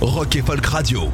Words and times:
Rock 0.00 0.36
et 0.36 0.42
Folk 0.42 0.64
Radio. 0.64 1.10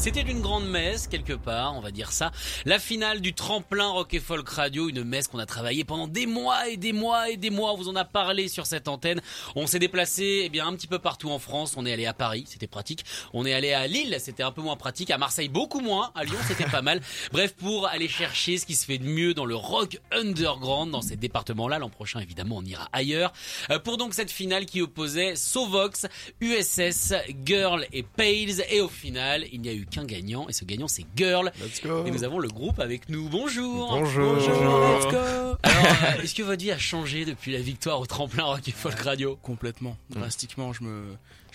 C'était 0.00 0.22
une 0.22 0.40
grande 0.40 0.66
messe, 0.66 1.06
quelque 1.06 1.34
part, 1.34 1.76
on 1.76 1.80
va 1.82 1.90
dire 1.90 2.10
ça. 2.10 2.32
La 2.64 2.78
finale 2.78 3.20
du 3.20 3.34
tremplin 3.34 3.86
Rock 3.88 4.14
et 4.14 4.18
Folk 4.18 4.48
Radio, 4.48 4.88
une 4.88 5.04
messe 5.04 5.28
qu'on 5.28 5.38
a 5.38 5.44
travaillé 5.44 5.84
pendant 5.84 6.08
des 6.08 6.24
mois 6.24 6.70
et 6.70 6.78
des 6.78 6.94
mois 6.94 7.28
et 7.28 7.36
des 7.36 7.50
mois. 7.50 7.74
On 7.74 7.76
vous 7.76 7.90
en 7.90 7.96
a 7.96 8.06
parlé 8.06 8.48
sur 8.48 8.64
cette 8.64 8.88
antenne. 8.88 9.20
On 9.56 9.66
s'est 9.66 9.78
déplacé, 9.78 10.44
eh 10.44 10.48
bien, 10.48 10.66
un 10.66 10.74
petit 10.74 10.86
peu 10.86 10.98
partout 10.98 11.28
en 11.28 11.38
France. 11.38 11.74
On 11.76 11.84
est 11.84 11.92
allé 11.92 12.06
à 12.06 12.14
Paris, 12.14 12.46
c'était 12.48 12.66
pratique. 12.66 13.04
On 13.34 13.44
est 13.44 13.52
allé 13.52 13.74
à 13.74 13.86
Lille, 13.86 14.16
c'était 14.20 14.42
un 14.42 14.52
peu 14.52 14.62
moins 14.62 14.76
pratique. 14.76 15.10
À 15.10 15.18
Marseille, 15.18 15.50
beaucoup 15.50 15.80
moins. 15.80 16.12
À 16.14 16.24
Lyon, 16.24 16.38
c'était 16.48 16.64
pas 16.64 16.80
mal. 16.80 17.02
Bref, 17.32 17.54
pour 17.54 17.86
aller 17.86 18.08
chercher 18.08 18.56
ce 18.56 18.64
qui 18.64 18.76
se 18.76 18.86
fait 18.86 18.96
de 18.96 19.04
mieux 19.04 19.34
dans 19.34 19.44
le 19.44 19.54
rock 19.54 20.00
underground, 20.12 20.92
dans 20.92 21.02
ces 21.02 21.16
départements-là. 21.16 21.78
L'an 21.78 21.90
prochain, 21.90 22.20
évidemment, 22.20 22.56
on 22.56 22.64
ira 22.64 22.88
ailleurs. 22.94 23.34
Euh, 23.68 23.78
pour 23.78 23.98
donc 23.98 24.14
cette 24.14 24.30
finale 24.30 24.64
qui 24.64 24.80
opposait 24.80 25.36
Sovox, 25.36 26.06
USS, 26.40 27.12
Girl 27.44 27.86
et 27.92 28.02
Pales. 28.02 28.64
Et 28.70 28.80
au 28.80 28.88
final, 28.88 29.44
il 29.52 29.60
n'y 29.60 29.68
a 29.68 29.74
eu 29.74 29.86
qu'un 29.90 30.04
gagnant 30.04 30.48
et 30.48 30.52
ce 30.52 30.64
gagnant 30.64 30.88
c'est 30.88 31.04
Girl. 31.16 31.52
Let's 31.60 31.82
go. 31.82 32.04
Et 32.06 32.10
nous 32.10 32.24
avons 32.24 32.38
le 32.38 32.48
groupe 32.48 32.80
avec 32.80 33.08
nous. 33.08 33.28
Bonjour. 33.28 33.88
Bonjour. 33.90 34.34
let's 34.36 35.04
go. 35.04 35.18
Alors, 35.62 35.84
euh, 36.18 36.22
est-ce 36.22 36.34
que 36.34 36.42
votre 36.42 36.62
vie 36.62 36.70
a 36.70 36.78
changé 36.78 37.24
depuis 37.24 37.52
la 37.52 37.60
victoire 37.60 38.00
au 38.00 38.06
tremplin 38.06 38.44
Rock 38.44 38.66
et 38.68 38.72
Folk 38.72 38.98
Radio? 39.00 39.36
Complètement. 39.42 39.96
Drastiquement, 40.10 40.72
je 40.72 40.84
me, 40.84 41.02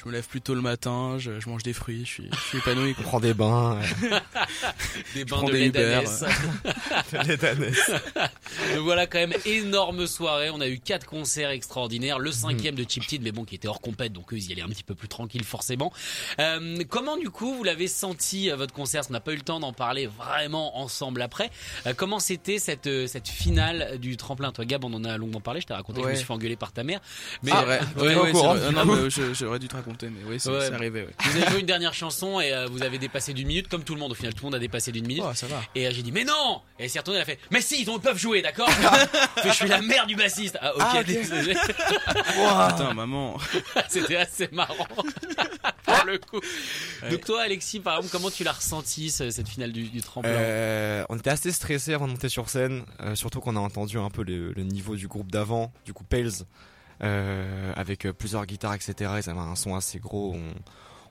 je 0.06 0.09
me 0.09 0.14
lève 0.16 0.28
plus 0.28 0.39
tôt 0.42 0.53
le 0.53 0.61
matin, 0.61 1.16
je, 1.17 1.39
je 1.39 1.50
mange 1.50 1.64
des 1.64 1.73
fruits, 1.73 2.02
je 2.06 2.09
suis, 2.09 2.30
je 2.31 2.39
suis 2.39 2.58
épanoui. 2.59 2.94
quoi. 2.94 3.03
prend 3.03 3.20
des 3.20 3.34
bains. 3.34 3.80
Des 5.16 5.25
bains 5.25 5.38
prends 5.38 5.48
de 5.48 5.53
des 5.53 5.66
Uber. 5.67 6.02
Donc 8.73 8.83
voilà 8.83 9.08
quand 9.08 9.17
même 9.20 9.33
énorme 9.45 10.06
soirée. 10.08 10.50
On 10.52 10.61
a 10.61 10.67
eu 10.67 10.80
quatre 10.80 11.06
concerts 11.06 11.50
extraordinaires. 11.50 12.20
Le 12.20 12.31
cinquième 12.31 12.76
de 12.76 12.86
Chip 12.88 13.06
Tid, 13.08 13.22
mais 13.23 13.31
bon 13.31 13.45
qui 13.45 13.56
était 13.56 13.67
hors 13.67 13.81
compète, 13.81 14.14
donc 14.14 14.33
eux 14.33 14.38
ils 14.38 14.50
y 14.50 14.52
allaient 14.53 14.61
un 14.61 14.67
petit 14.70 14.83
peu 14.83 14.95
plus 14.95 15.08
tranquille 15.08 15.44
forcément. 15.44 15.92
Euh, 16.39 16.78
comment 16.89 17.17
du 17.17 17.30
coup 17.30 17.53
vous 17.56 17.64
l'avez 17.64 17.88
senti 17.88 18.50
euh, 18.52 18.56
votre 18.56 18.73
concert? 18.73 19.00
Parce 19.00 19.08
qu'on 19.08 19.14
n'a 19.14 19.20
pas 19.20 19.33
eu 19.33 19.38
le 19.38 19.42
temps 19.42 19.59
d'en 19.59 19.73
parler 19.73 20.08
vraiment 20.08 20.78
ensemble 20.80 21.22
après. 21.22 21.50
Euh, 21.88 21.94
comment 21.95 22.20
c'était 22.20 22.59
cette 22.59 22.88
euh, 22.88 23.08
cette 23.08 23.28
finale 23.28 23.98
du 24.00 24.17
tremplin? 24.17 24.52
Toi 24.52 24.66
Gab, 24.66 24.83
on 24.86 24.94
en 24.94 25.03
a 25.03 25.17
longuement 25.17 25.42
parlé. 25.42 25.61
Je 25.61 25.67
t'ai 25.67 25.73
raconté 25.73 25.98
que 25.98 26.03
je 26.03 26.08
me 26.08 26.11
Ouais. 26.11 26.17
suis 26.17 26.26
fait 26.26 26.33
engueuler 26.33 26.56
par 26.56 26.72
ta 26.72 26.83
mère. 26.83 27.00
Mais 27.44 27.52
C'est 27.52 27.58
euh, 27.58 27.61
vrai. 27.61 27.80
t'es 27.95 28.02
Ouais, 28.02 28.16
ouais, 28.16 29.09
je- 29.09 29.33
j'aurais 29.33 29.59
dû 29.59 29.67
te 29.67 29.76
raconter, 29.76 29.95
mais 30.04 30.10
oui, 30.28 30.40
c'est 30.40 30.50
Ouais. 30.50 30.68
c'est 30.68 30.74
arrivé. 30.74 31.04
Ouais. 31.04 31.10
vous 31.20 31.38
avez 31.42 31.52
joué 31.52 31.60
une 31.62 31.66
dernière 31.76 31.94
chanson 31.94 32.40
et 32.40 32.54
euh, 32.54 32.68
vous 32.68 32.84
avez 32.84 32.98
dépassé 32.98 33.34
d'une 33.34 33.48
minute, 33.48 33.68
comme 33.68 33.84
tout 33.84 33.94
le 33.94 34.00
monde. 34.00 34.12
Au 34.12 34.16
final, 34.16 34.34
tout 34.34 34.44
le 34.44 34.48
monde 34.48 34.56
a 34.56 34.60
dépassé 34.60 34.92
d'une 34.92 35.08
minute. 35.08 35.24
Oh, 35.26 35.34
ça 35.34 35.48
va. 35.48 35.62
Et 35.76 35.88
euh, 35.88 35.92
j'ai 35.94 36.02
dit 36.04 36.12
mais 36.12 36.24
non 36.24 36.62
Et 36.80 36.84
elle 36.84 36.90
s'est 36.90 37.00
retournée, 37.00 37.18
elle 37.20 37.24
a 37.24 37.26
fait 37.26 37.40
mais 37.52 37.62
si 37.62 37.82
ils 37.82 38.00
peuvent 38.00 38.18
jouer 38.18 38.42
d'accord? 38.42 38.70
Je 39.44 39.50
suis 39.52 39.68
la 39.68 39.82
mère 39.82 40.06
du 40.08 40.16
bassiste 40.16 40.58
Ah 40.62 40.76
ok, 40.76 40.82
Ah, 40.94 41.04
désolé 41.04 41.56
Putain, 42.16 42.94
maman. 42.94 43.38
C'était 43.90 44.18
assez 44.18 44.50
marrant 44.52 44.86
pour 44.86 46.06
le 46.06 46.18
coup 46.18 46.40
Donc 47.10 47.26
toi 47.26 47.42
Alexis 47.44 47.80
par 47.80 47.98
exemple 47.98 48.12
comment 48.12 48.30
tu 48.32 48.44
l'as 48.44 48.52
ressenti 48.54 49.10
ce- 49.10 49.30
cette 49.30 49.48
finale 49.48 49.72
du, 49.72 49.84
du 49.84 50.02
tremplin? 50.02 50.30
Euh, 50.32 51.04
on 51.10 51.18
était 51.18 51.30
assez 51.30 51.52
stressés 51.52 51.94
avant 51.94 52.08
de 52.08 52.11
monter 52.14 52.30
sur 52.30 52.50
scène, 52.50 52.84
euh, 53.02 53.16
surtout 53.16 53.39
qu'on 53.39 53.55
a 53.55 53.60
entendu 53.60 53.98
un 53.98 54.10
peu 54.10 54.23
le, 54.23 54.52
le 54.54 54.64
niveau 54.64 54.95
du 54.95 55.08
groupe 55.08 55.32
d'avant, 55.32 55.72
du 55.86 55.94
coup 55.94 56.04
Pales, 56.04 56.32
avec 57.00 58.06
euh, 58.06 58.14
plusieurs 58.14 58.45
guitares, 58.45 58.73
etc. 58.73 58.94
Ils 59.00 59.30
avaient 59.30 59.39
un 59.39 59.56
son 59.56 59.76
assez 59.76 60.00
gros. 60.00 60.33
On, 60.36 60.54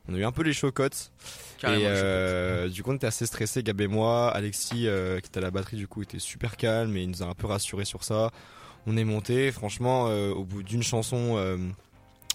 on 0.08 0.14
a 0.14 0.18
eu 0.18 0.24
un 0.24 0.32
peu 0.32 0.42
les 0.42 0.52
chocottes. 0.52 1.12
Carrément, 1.58 1.80
et 1.82 1.86
euh, 1.86 2.68
du 2.68 2.82
coup, 2.82 2.90
on 2.90 2.96
était 2.96 3.06
assez 3.06 3.26
stressés, 3.26 3.62
Gab 3.62 3.80
et 3.80 3.86
moi. 3.86 4.30
Alexis, 4.30 4.86
euh, 4.86 5.20
qui 5.20 5.28
était 5.28 5.38
à 5.38 5.42
la 5.42 5.50
batterie, 5.50 5.76
du 5.76 5.88
coup, 5.88 6.02
était 6.02 6.18
super 6.18 6.56
calme 6.56 6.96
et 6.96 7.02
il 7.02 7.10
nous 7.10 7.22
a 7.22 7.26
un 7.26 7.34
peu 7.34 7.46
rassurés 7.46 7.86
sur 7.86 8.04
ça. 8.04 8.30
On 8.86 8.96
est 8.96 9.04
monté. 9.04 9.50
Franchement, 9.50 10.08
euh, 10.08 10.30
au 10.30 10.44
bout 10.44 10.62
d'une 10.62 10.82
chanson, 10.82 11.36
euh, 11.36 11.56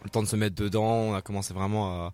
le 0.04 0.10
temps 0.10 0.24
de 0.24 0.28
se 0.28 0.36
mettre 0.36 0.56
dedans, 0.56 0.94
on 0.94 1.14
a 1.14 1.22
commencé 1.22 1.54
vraiment 1.54 2.06
à, 2.06 2.14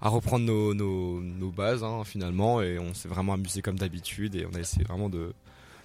à 0.00 0.08
reprendre 0.08 0.46
nos, 0.46 0.72
nos, 0.72 1.20
nos 1.20 1.50
bases, 1.50 1.84
hein, 1.84 2.02
finalement. 2.04 2.62
Et 2.62 2.78
on 2.78 2.94
s'est 2.94 3.08
vraiment 3.08 3.34
amusé 3.34 3.60
comme 3.60 3.78
d'habitude. 3.78 4.36
Et 4.36 4.46
on 4.50 4.54
a 4.56 4.60
essayé 4.60 4.84
vraiment 4.84 5.10
de, 5.10 5.34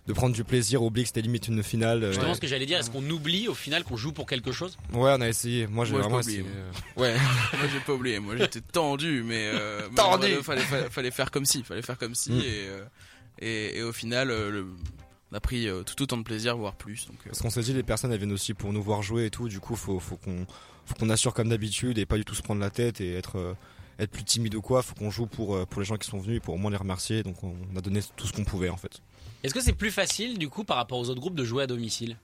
de 0.08 0.14
prendre 0.14 0.36
du 0.36 0.44
plaisir. 0.44 0.84
Oublie 0.84 1.03
que 1.03 1.08
c'était 1.08 1.22
limite 1.22 1.47
une 1.47 1.64
finale. 1.64 2.03
euh, 2.03 2.12
Justement 2.12 2.34
ce 2.34 2.40
que 2.41 2.47
j'allais 2.47 2.66
dire, 2.66 2.78
est-ce 2.80 2.90
qu'on 2.91 3.08
oublie 3.09 3.47
au 3.47 3.53
final 3.53 3.84
qu'on 3.84 3.96
joue 3.97 4.12
pour 4.12 4.25
quelque 4.25 4.52
chose? 4.52 4.78
Ouais, 4.94 5.14
on 5.18 5.22
a 5.22 5.30
essayé. 5.30 5.66
Moi, 5.68 5.86
j'ai 5.86 5.94
vraiment 5.94 6.19
essayé. 6.19 6.44
Ouais. 6.97 7.16
Moi 7.16 7.68
j'ai 7.72 7.80
pas 7.80 7.94
oublié, 7.94 8.19
moi 8.19 8.36
j'étais 8.38 8.62
tendu, 8.62 9.24
mais 9.25 9.50
euh, 9.53 9.88
Tendu. 9.96 10.28
fallait, 10.44 10.62
fallait, 10.62 10.90
fallait 10.90 11.12
faire 11.12 11.31
comme 11.31 11.46
si, 11.46 11.63
fallait 11.63 11.81
faire 11.81 11.97
comme 11.97 12.16
si, 12.16 12.31
Mm. 12.31 12.40
et, 12.40 12.44
euh, 12.46 12.86
et, 13.40 13.78
et 13.78 13.84
au 13.84 13.92
final, 13.94 14.30
euh, 14.30 14.52
le- 14.52 14.68
on 15.31 15.36
a 15.36 15.40
pris 15.40 15.68
tout 15.88 16.03
autant 16.03 16.18
de 16.18 16.24
plaisir, 16.24 16.56
voire 16.58 16.75
plus. 16.75 17.08
Donc, 17.08 17.16
euh, 17.22 17.30
Parce 17.30 17.42
qu'on 17.42 17.50
s'est 17.50 17.62
dit, 17.63 17.74
les 17.74 17.81
personnes 17.81 18.12
elles 18.12 18.19
viennent 18.19 18.31
aussi 18.34 18.53
pour 18.53 18.72
nous 18.72 18.84
voir 18.84 19.02
jouer 19.02 19.25
et 19.25 19.30
tout. 19.31 19.47
Du 19.50 19.59
coup, 19.59 19.75
faut, 19.75 20.00
faut 20.00 20.16
qu'on, 20.18 20.46
faut 20.86 20.94
qu'on 20.94 21.09
assure 21.09 21.34
comme 21.34 21.50
d'habitude 21.50 21.97
et 21.97 22.06
pas 22.06 22.18
du 22.18 22.24
tout 22.25 22.36
se 22.36 22.44
prendre 22.44 22.62
la 22.62 22.69
tête 22.69 23.02
et 23.02 23.16
être, 23.16 23.38
euh, 23.40 23.53
être 23.97 24.12
plus 24.12 24.24
timide 24.24 24.53
ou 24.53 24.62
quoi. 24.62 24.84
Faut 24.84 24.94
qu'on 24.94 25.09
joue 25.09 25.25
pour, 25.25 25.66
pour 25.66 25.81
les 25.81 25.86
gens 25.88 25.97
qui 25.97 26.08
sont 26.08 26.19
venus 26.19 26.38
et 26.38 26.40
pour 26.40 26.53
au 26.53 26.58
moins 26.58 26.69
les 26.69 26.78
remercier. 26.78 27.24
Donc, 27.24 27.44
on 27.44 27.56
a 27.75 27.81
donné 27.81 28.02
tout 28.16 28.28
ce 28.28 28.34
qu'on 28.34 28.44
pouvait 28.44 28.69
en 28.69 28.78
fait. 28.78 29.02
Est-ce 29.44 29.54
que 29.54 29.62
c'est 29.62 29.74
plus 29.74 29.92
facile 29.92 30.38
du 30.38 30.50
coup 30.50 30.64
par 30.64 30.78
rapport 30.78 30.98
aux 31.00 31.09
autres 31.09 31.20
groupes 31.20 31.36
de 31.36 31.44
jouer 31.44 31.64
à 31.64 31.68
domicile? 31.68 32.18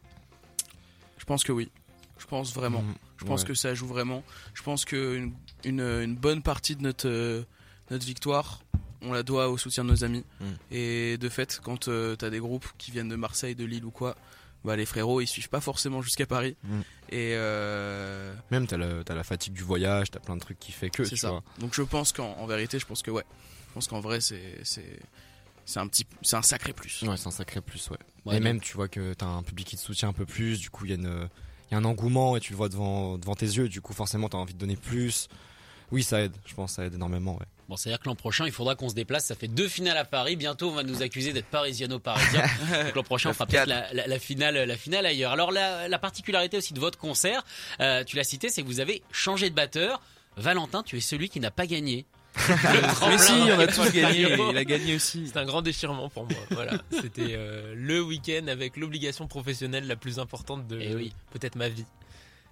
Je 1.18 1.25
pense 1.25 1.44
que 1.44 1.52
oui, 1.52 1.69
je 2.18 2.25
pense 2.25 2.53
vraiment. 2.53 2.81
Mhm. 2.81 2.96
Je 3.18 3.25
pense 3.25 3.41
Ouais. 3.41 3.47
que 3.47 3.53
ça 3.53 3.74
joue 3.75 3.88
vraiment. 3.88 4.24
Je 4.53 4.63
pense 4.63 4.85
qu'une 4.85 5.34
une, 5.66 5.81
une 5.81 6.16
bonne 6.16 6.41
partie 6.41 6.75
de 6.78 6.81
notre, 6.81 7.07
euh, 7.09 7.44
notre 7.91 8.06
victoire, 8.06 8.62
on 9.02 9.12
la 9.12 9.24
doit 9.24 9.50
au 9.50 9.57
soutien 9.57 9.84
de 9.84 9.90
nos 9.90 10.03
amis. 10.06 10.24
Mm. 10.40 10.46
Et 10.72 11.18
de 11.18 11.28
fait, 11.30 11.59
quand 11.62 11.78
tu 11.81 11.91
t'as 12.18 12.30
des 12.30 12.40
groupes 12.40 12.68
qui 12.78 12.91
viennent 12.91 13.09
de 13.09 13.16
Marseille, 13.18 13.56
de 13.56 13.66
Lille 13.66 13.84
ou 13.84 13.91
quoi, 13.91 14.16
bah 14.66 14.75
les 14.78 14.86
frérots 14.86 15.19
ils 15.22 15.28
suivent 15.28 15.50
pas 15.50 15.59
forcément 15.62 16.01
jusqu'à 16.01 16.25
Paris. 16.25 16.56
Mm. 16.63 16.80
Et 17.09 17.34
euh, 17.36 18.34
Même 18.51 18.68
t'as 18.68 18.78
la, 18.78 19.03
t'as 19.03 19.16
la 19.16 19.24
fatigue 19.25 19.53
du 19.53 19.63
voyage, 19.63 20.09
t'as 20.12 20.19
plein 20.19 20.36
de 20.36 20.41
trucs 20.41 20.59
qui 20.59 20.72
fait 20.72 20.90
que. 20.90 21.03
c'est 21.03 21.12
tu 21.12 21.18
ça. 21.18 21.31
vois. 21.31 21.44
Donc 21.59 21.74
je 21.74 21.81
pense 21.81 22.13
qu'en 22.13 22.31
en 22.38 22.46
vérité, 22.47 22.80
je 22.80 22.86
pense 22.86 23.01
que 23.01 23.12
ouais. 23.12 23.25
Je 23.69 23.74
pense 23.74 23.88
qu'en 23.88 24.00
vrai, 24.00 24.22
c'est 24.22 24.59
c'est 24.63 25.00
c'est 25.69 25.80
un 25.80 25.88
petit, 25.88 26.06
c'est 26.22 26.35
un 26.35 26.41
sacré 26.41 26.74
plus. 26.74 27.02
Ouais, 27.03 27.16
c'est 27.18 27.28
un 27.28 27.31
sacré 27.31 27.62
plus, 27.62 27.90
ouais. 27.90 27.97
Ouais, 28.25 28.34
et 28.35 28.38
donc- 28.40 28.44
même, 28.44 28.59
tu 28.62 28.74
vois 28.75 28.88
que 28.88 29.13
t'as 29.13 29.25
un 29.28 29.44
public 29.44 29.68
qui 29.68 29.75
te 29.78 29.81
soutient 29.81 30.09
un 30.09 30.13
peu 30.13 30.25
plus. 30.25 30.59
Du 30.59 30.69
coup, 30.69 30.85
il 30.85 30.90
y 30.90 30.94
a 30.94 30.96
une, 30.97 31.30
il 31.69 31.74
y 31.74 31.75
a 31.75 31.78
un 31.78 31.85
engouement 31.85 32.35
et 32.35 32.40
tu 32.40 32.52
le 32.53 32.57
vois 32.57 32.69
devant, 32.69 33.18
devant 33.18 33.35
tes 33.35 33.46
yeux. 33.46 33.69
Du 33.69 33.80
coup, 33.81 33.94
forcément, 33.94 34.28
t'as 34.30 34.38
envie 34.38 34.53
de 34.53 34.59
donner 34.59 34.75
plus. 34.75 35.28
Oui, 35.91 36.03
ça 36.03 36.22
aide. 36.22 36.34
Je 36.46 36.53
pense, 36.53 36.72
que 36.72 36.75
ça 36.75 36.85
aide 36.85 36.94
énormément, 36.94 37.34
ouais. 37.38 37.46
Bon, 37.68 37.75
c'est-à-dire 37.75 38.00
que 38.00 38.06
l'an 38.09 38.16
prochain, 38.16 38.46
il 38.47 38.52
faudra 38.52 38.75
qu'on 38.75 38.90
se 38.90 38.96
déplace. 38.96 39.25
Ça 39.25 39.35
fait 39.35 39.47
deux 39.47 39.68
finales 39.68 39.97
à 39.97 40.06
Paris. 40.06 40.35
Bientôt, 40.35 40.69
on 40.69 40.74
va 40.74 40.84
nous 40.84 41.02
accuser 41.03 41.34
d'être 41.34 41.47
parisiano-parisien. 41.47 42.41
Donc 42.86 42.96
l'an 42.96 43.03
prochain, 43.03 43.30
on 43.30 43.34
fera 43.34 43.46
peut-être 43.46 43.68
la, 43.68 43.91
la- 43.94 44.07
la 44.07 44.19
finale, 44.19 44.56
la 44.56 44.78
finale 44.78 45.06
ailleurs. 45.06 45.31
Alors 45.31 45.51
la, 45.51 45.88
la 45.88 46.00
particularité 46.00 46.57
aussi 46.57 46.74
de 46.74 46.80
votre 46.80 46.97
concert, 46.97 47.44
euh, 47.80 48.03
tu 48.03 48.16
l'as 48.16 48.24
cité, 48.24 48.50
c'est 48.50 48.62
que 48.63 48.68
vous 48.68 48.80
avez 48.80 49.03
changé 49.12 49.50
de 49.51 49.56
batteur. 49.56 50.01
Valentin, 50.38 50.84
tu 50.84 50.97
es 50.97 51.01
celui 51.01 51.30
qui 51.30 51.40
n'a 51.40 51.51
pas 51.51 51.68
gagné. 51.68 52.06
Mais 52.38 53.17
si, 53.17 53.31
on 53.34 53.59
a 53.59 53.67
tous 53.67 53.91
gagné. 53.91 54.35
Il 54.51 54.57
a 54.57 54.63
gagné 54.66 54.95
aussi. 54.95 55.28
C'est 55.28 55.38
un 55.38 55.45
grand 55.45 55.62
déchirement 55.62 56.09
pour 56.09 56.23
moi. 56.25 56.38
Voilà, 56.51 56.73
c'était 56.91 57.34
euh, 57.35 57.73
le 57.75 58.01
week-end 58.01 58.47
avec 58.47 58.78
l'obligation 58.78 59.28
professionnelle 59.28 59.88
la 59.88 59.95
plus 59.95 60.19
importante 60.19 60.68
de 60.68 60.79
Eh 60.79 60.95
oui. 60.95 61.13
peut-être 61.31 61.56
ma 61.56 61.69
vie. 61.69 61.85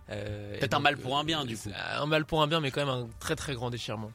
Euh, 0.09 0.57
Peut-être 0.59 0.73
un 0.73 0.79
mal 0.79 0.97
pour 0.97 1.15
euh, 1.17 1.21
un 1.21 1.23
bien, 1.23 1.45
du 1.45 1.57
coup. 1.57 1.69
Un 1.99 2.05
mal 2.05 2.25
pour 2.25 2.41
un 2.41 2.47
bien, 2.47 2.59
mais 2.59 2.71
quand 2.71 2.79
même 2.85 2.89
un 2.93 3.07
très 3.19 3.35
très 3.35 3.53
grand 3.55 3.69
déchirement. 3.69 4.11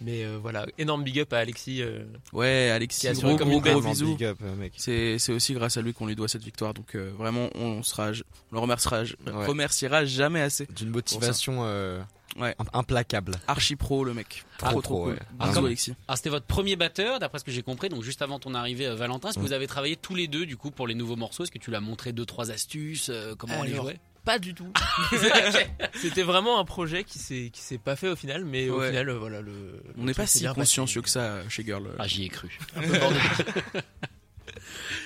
Mais 0.00 0.24
euh, 0.24 0.38
voilà, 0.42 0.66
énorme 0.78 1.04
big 1.04 1.20
up 1.20 1.32
à 1.32 1.38
Alexis. 1.38 1.80
euh, 1.82 2.04
Ouais, 2.32 2.70
Alexis, 2.70 3.02
Qui 3.02 3.08
a 3.08 3.10
assuré 3.12 3.36
gros, 3.36 3.38
comme 3.60 3.60
gros, 3.60 3.82
une 3.82 3.90
bisous. 3.90 4.16
big 4.16 4.24
up, 4.24 4.38
mec. 4.58 4.72
C'est 4.76 5.16
aussi 5.30 5.54
grâce 5.54 5.76
à 5.76 5.82
lui 5.82 5.92
qu'on 5.94 6.06
lui 6.06 6.16
doit 6.16 6.28
cette 6.28 6.42
victoire. 6.42 6.74
Donc 6.74 6.94
euh, 6.96 7.12
vraiment, 7.16 7.48
on, 7.54 7.82
sera, 7.82 8.08
on 8.10 8.54
le 8.54 8.58
remerciera, 8.58 9.02
Ouais. 9.02 9.46
remerciera 9.46 10.04
jamais 10.04 10.40
assez. 10.40 10.66
D'une 10.74 10.90
motivation 10.90 11.60
euh, 11.64 12.00
Ouais. 12.36 12.54
im- 12.58 12.64
implacable. 12.78 13.34
Archi 13.46 13.76
pro 13.76 14.04
le 14.04 14.14
mec. 14.14 14.44
Trop 14.58 14.70
Trop 14.70 14.70
pro, 14.70 14.82
trop 14.82 15.04
cool. 15.04 15.12
ouais. 15.14 15.18
Ah, 15.38 15.48
Bisous 15.48 15.66
Alexis. 15.66 15.94
Alors 16.08 16.16
c'était 16.16 16.30
votre 16.30 16.46
premier 16.46 16.76
batteur, 16.76 17.18
d'après 17.20 17.38
ce 17.38 17.44
que 17.44 17.52
j'ai 17.52 17.62
compris, 17.62 17.88
donc 17.88 18.02
juste 18.02 18.22
avant 18.22 18.38
ton 18.40 18.54
arrivée, 18.54 18.86
euh, 18.86 18.96
Valentin. 18.96 19.28
Est-ce 19.28 19.36
que 19.36 19.40
Mm. 19.42 19.46
vous 19.46 19.52
avez 19.52 19.66
travaillé 19.66 19.96
tous 19.96 20.14
les 20.14 20.26
deux 20.28 20.46
du 20.46 20.56
coup 20.56 20.70
pour 20.70 20.86
les 20.88 20.94
nouveaux 20.94 21.16
morceaux? 21.16 21.44
Est-ce 21.44 21.52
que 21.52 21.58
tu 21.58 21.70
l'as 21.70 21.80
montré 21.80 22.12
deux 22.12 22.26
trois 22.26 22.50
astuces 22.50 23.08
euh, 23.10 23.34
Comment 23.36 23.60
on 23.60 23.62
les 23.62 23.74
jouait? 23.74 23.98
Pas 24.24 24.38
du 24.38 24.54
tout. 24.54 24.72
C'était 25.94 26.22
vraiment 26.22 26.58
un 26.58 26.64
projet 26.64 27.04
qui 27.04 27.18
s'est 27.18 27.50
qui 27.52 27.60
s'est 27.60 27.78
pas 27.78 27.94
fait 27.94 28.08
au 28.08 28.16
final, 28.16 28.44
mais 28.44 28.68
au 28.70 28.80
final 28.80 29.10
euh, 29.10 29.18
voilà 29.18 29.42
le. 29.42 29.82
On 29.98 30.04
n'est 30.04 30.14
pas 30.14 30.26
si 30.26 30.44
consciencieux 30.46 31.02
que 31.02 31.10
ça 31.10 31.46
chez 31.48 31.62
Girl. 31.64 31.88
Ah 31.98 32.06
j'y 32.06 32.24
ai 32.24 32.28
cru. 32.30 32.58
Un 32.74 32.80
peu. 32.82 32.98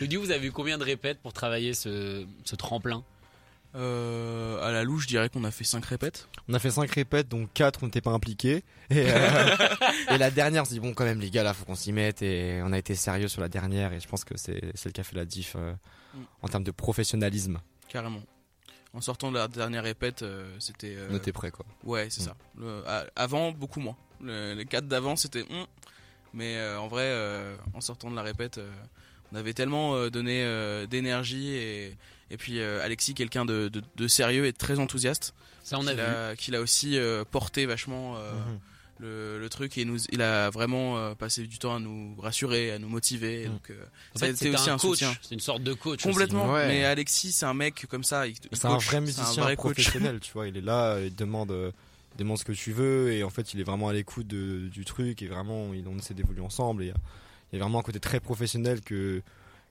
Donc, 0.01 0.09
du 0.09 0.19
coup, 0.19 0.25
vous 0.25 0.31
avez 0.31 0.47
eu 0.47 0.53
combien 0.53 0.79
de 0.79 0.85
répètes 0.85 1.19
pour 1.21 1.33
travailler 1.33 1.75
ce, 1.75 2.25
ce 2.45 2.57
tremplin? 2.57 3.03
Euh, 3.75 4.61
à 4.67 4.73
la 4.73 4.83
louche, 4.83 5.03
je 5.03 5.09
dirais 5.09 5.29
qu'on 5.29 5.45
a 5.45 5.51
fait 5.51 5.65
5 5.65 5.85
répètes. 5.85 6.29
On 6.49 6.55
a 6.55 6.59
fait 6.59 6.71
5 6.71 6.91
répètes, 6.91 7.29
donc 7.29 7.51
4 7.53 7.81
on 7.83 7.87
n'était 7.87 8.01
pas 8.01 8.11
impliqués. 8.11 8.65
Et, 8.91 9.05
euh, 9.13 9.57
et 10.11 10.19
la 10.19 10.31
dernière, 10.31 10.63
on 10.63 10.65
s'est 10.65 10.75
dit 10.75 10.81
bon 10.81 10.95
quand 10.95 11.05
même 11.05 11.21
les 11.21 11.31
gars 11.31 11.43
là 11.43 11.53
faut 11.55 11.65
qu'on 11.67 11.75
s'y 11.75 11.93
mette 11.93 12.23
et 12.23 12.61
on 12.65 12.73
a 12.73 12.79
été 12.79 12.95
sérieux 12.95 13.29
sur 13.29 13.41
la 13.43 13.49
dernière 13.49 13.93
et 13.93 14.01
je 14.01 14.09
pense 14.09 14.25
que 14.25 14.37
c'est 14.39 14.75
celle 14.75 14.93
qui 14.93 15.01
a 15.01 15.05
fait 15.05 15.17
la 15.17 15.25
diff 15.25 15.55
euh, 15.57 15.73
Mm. 16.15 16.19
en 16.41 16.49
termes 16.49 16.65
de 16.65 16.71
professionnalisme. 16.71 17.59
Carrément. 17.91 18.23
En 18.95 19.03
sortant 19.03 19.31
de 19.31 19.37
la 19.37 19.47
dernière 19.47 19.83
répète, 19.83 20.23
euh, 20.23 20.57
c'était. 20.59 20.95
euh, 20.97 21.09
On 21.11 21.17
était 21.17 21.33
prêts 21.33 21.51
quoi. 21.51 21.67
Ouais, 21.85 22.09
c'est 22.09 22.23
Mm. 22.23 22.25
ça. 22.25 22.37
Le- 22.59 22.83
à- 22.89 23.05
avant, 23.15 23.53
beaucoup 23.53 23.79
moins. 23.81 23.95
Le- 24.23 24.55
les 24.55 24.65
4 24.65 24.89
d'avant, 24.89 25.17
c'était. 25.17 25.43
hum. 25.51 25.67
Mais 26.33 26.57
euh, 26.57 26.81
en 26.81 26.89
vrai, 26.89 27.03
euh, 27.05 27.55
en 27.75 27.83
sortant 27.83 28.11
de 28.11 28.17
la 28.17 28.23
répète, 28.23 28.57
euh, 28.57 28.71
on 29.31 29.37
avait 29.37 29.53
tellement 29.53 29.95
euh, 29.97 30.09
donné 30.09 30.43
euh, 30.43 30.87
d'énergie 30.87 31.51
et, 31.51 31.97
et 32.31 32.37
puis 32.37 32.59
euh, 32.61 32.83
Alexis, 32.85 33.15
quelqu'un 33.15 33.45
de, 33.45 33.69
de- 33.69 33.83
de 33.97 34.09
sérieux 34.09 34.47
et 34.47 34.53
de 34.53 34.57
très 34.57 34.79
enthousiaste, 34.79 35.35
Ça, 35.65 35.79
on 35.79 35.87
a 35.87 35.93
qu'il 35.93 36.01
vu. 36.01 36.07
a, 36.07 36.37
qu'il 36.37 36.55
a 36.55 36.61
aussi 36.61 36.99
euh, 36.99 37.25
porté 37.31 37.67
vachement 37.67 38.17
euh, 38.17 38.33
Mhm. 38.33 38.59
le, 39.01 39.39
le 39.39 39.49
truc 39.49 39.79
et 39.79 39.85
nous, 39.85 39.99
il 40.11 40.21
a 40.23 40.51
vraiment 40.51 40.99
euh, 40.99 41.15
passé 41.15 41.47
du 41.47 41.59
temps 41.59 41.77
à 41.77 41.79
nous 41.79 42.17
rassurer, 42.21 42.73
à 42.73 42.79
nous 42.79 42.89
motiver. 42.89 43.47
Mm. 43.49 43.53
Donc, 43.53 43.71
euh, 43.71 43.75
En 44.15 44.19
ça 44.19 44.25
a 44.25 44.29
fait, 44.29 44.35
été 44.35 44.45
c'était 44.47 44.55
aussi 44.57 44.71
un 44.71 44.75
un 44.75 44.79
coach. 44.79 44.91
soutien. 44.99 45.15
C'est 45.23 45.35
une 45.35 45.41
sorte 45.41 45.63
de 45.63 45.73
coach. 45.73 46.03
Complètement. 46.03 46.45
aussi. 46.45 46.53
Ouais. 46.55 46.69
Mais 46.69 46.85
Alexis, 46.85 47.33
c'est 47.33 47.47
un 47.47 47.55
mec 47.55 47.87
comme 47.89 48.03
ça. 48.05 48.27
il- 48.27 48.33
il 48.51 48.57
C'est 48.59 48.67
un 48.67 48.77
vrai 48.79 49.01
musicien 49.01 49.25
un 49.43 49.45
vrai 49.45 49.57
coach. 49.57 49.75
professionnel, 49.75 50.19
tu 50.21 50.33
vois. 50.33 50.49
Il 50.49 50.57
est 50.57 50.61
là, 50.63 50.99
il 51.01 51.15
demande, 51.15 51.53
euh, 51.53 51.71
il 52.15 52.19
demande 52.19 52.39
ce 52.39 52.45
que 52.45 52.53
tu 52.53 52.73
veux 52.73 53.13
et 53.13 53.23
en 53.23 53.31
fait 53.31 53.55
il 53.55 53.61
est 53.61 53.65
vraiment 53.65 53.89
à 53.89 53.93
l'écoute 53.93 54.27
de- 54.27 54.69
du 54.69 54.85
truc 54.85 55.23
et 55.23 55.29
vraiment 55.29 55.73
il- 55.75 55.87
on 55.87 55.97
essaie 55.97 56.15
d'évoluer 56.15 56.41
ensemble. 56.43 56.83
Et 56.83 56.87
il 56.87 56.89
y 56.89 56.93
a- 56.93 56.97
il 57.53 57.59
y 57.59 57.61
a 57.61 57.65
vraiment 57.65 57.79
un 57.79 57.83
côté 57.83 58.01
très 58.01 58.19
professionnel 58.21 58.81
que 58.81 59.23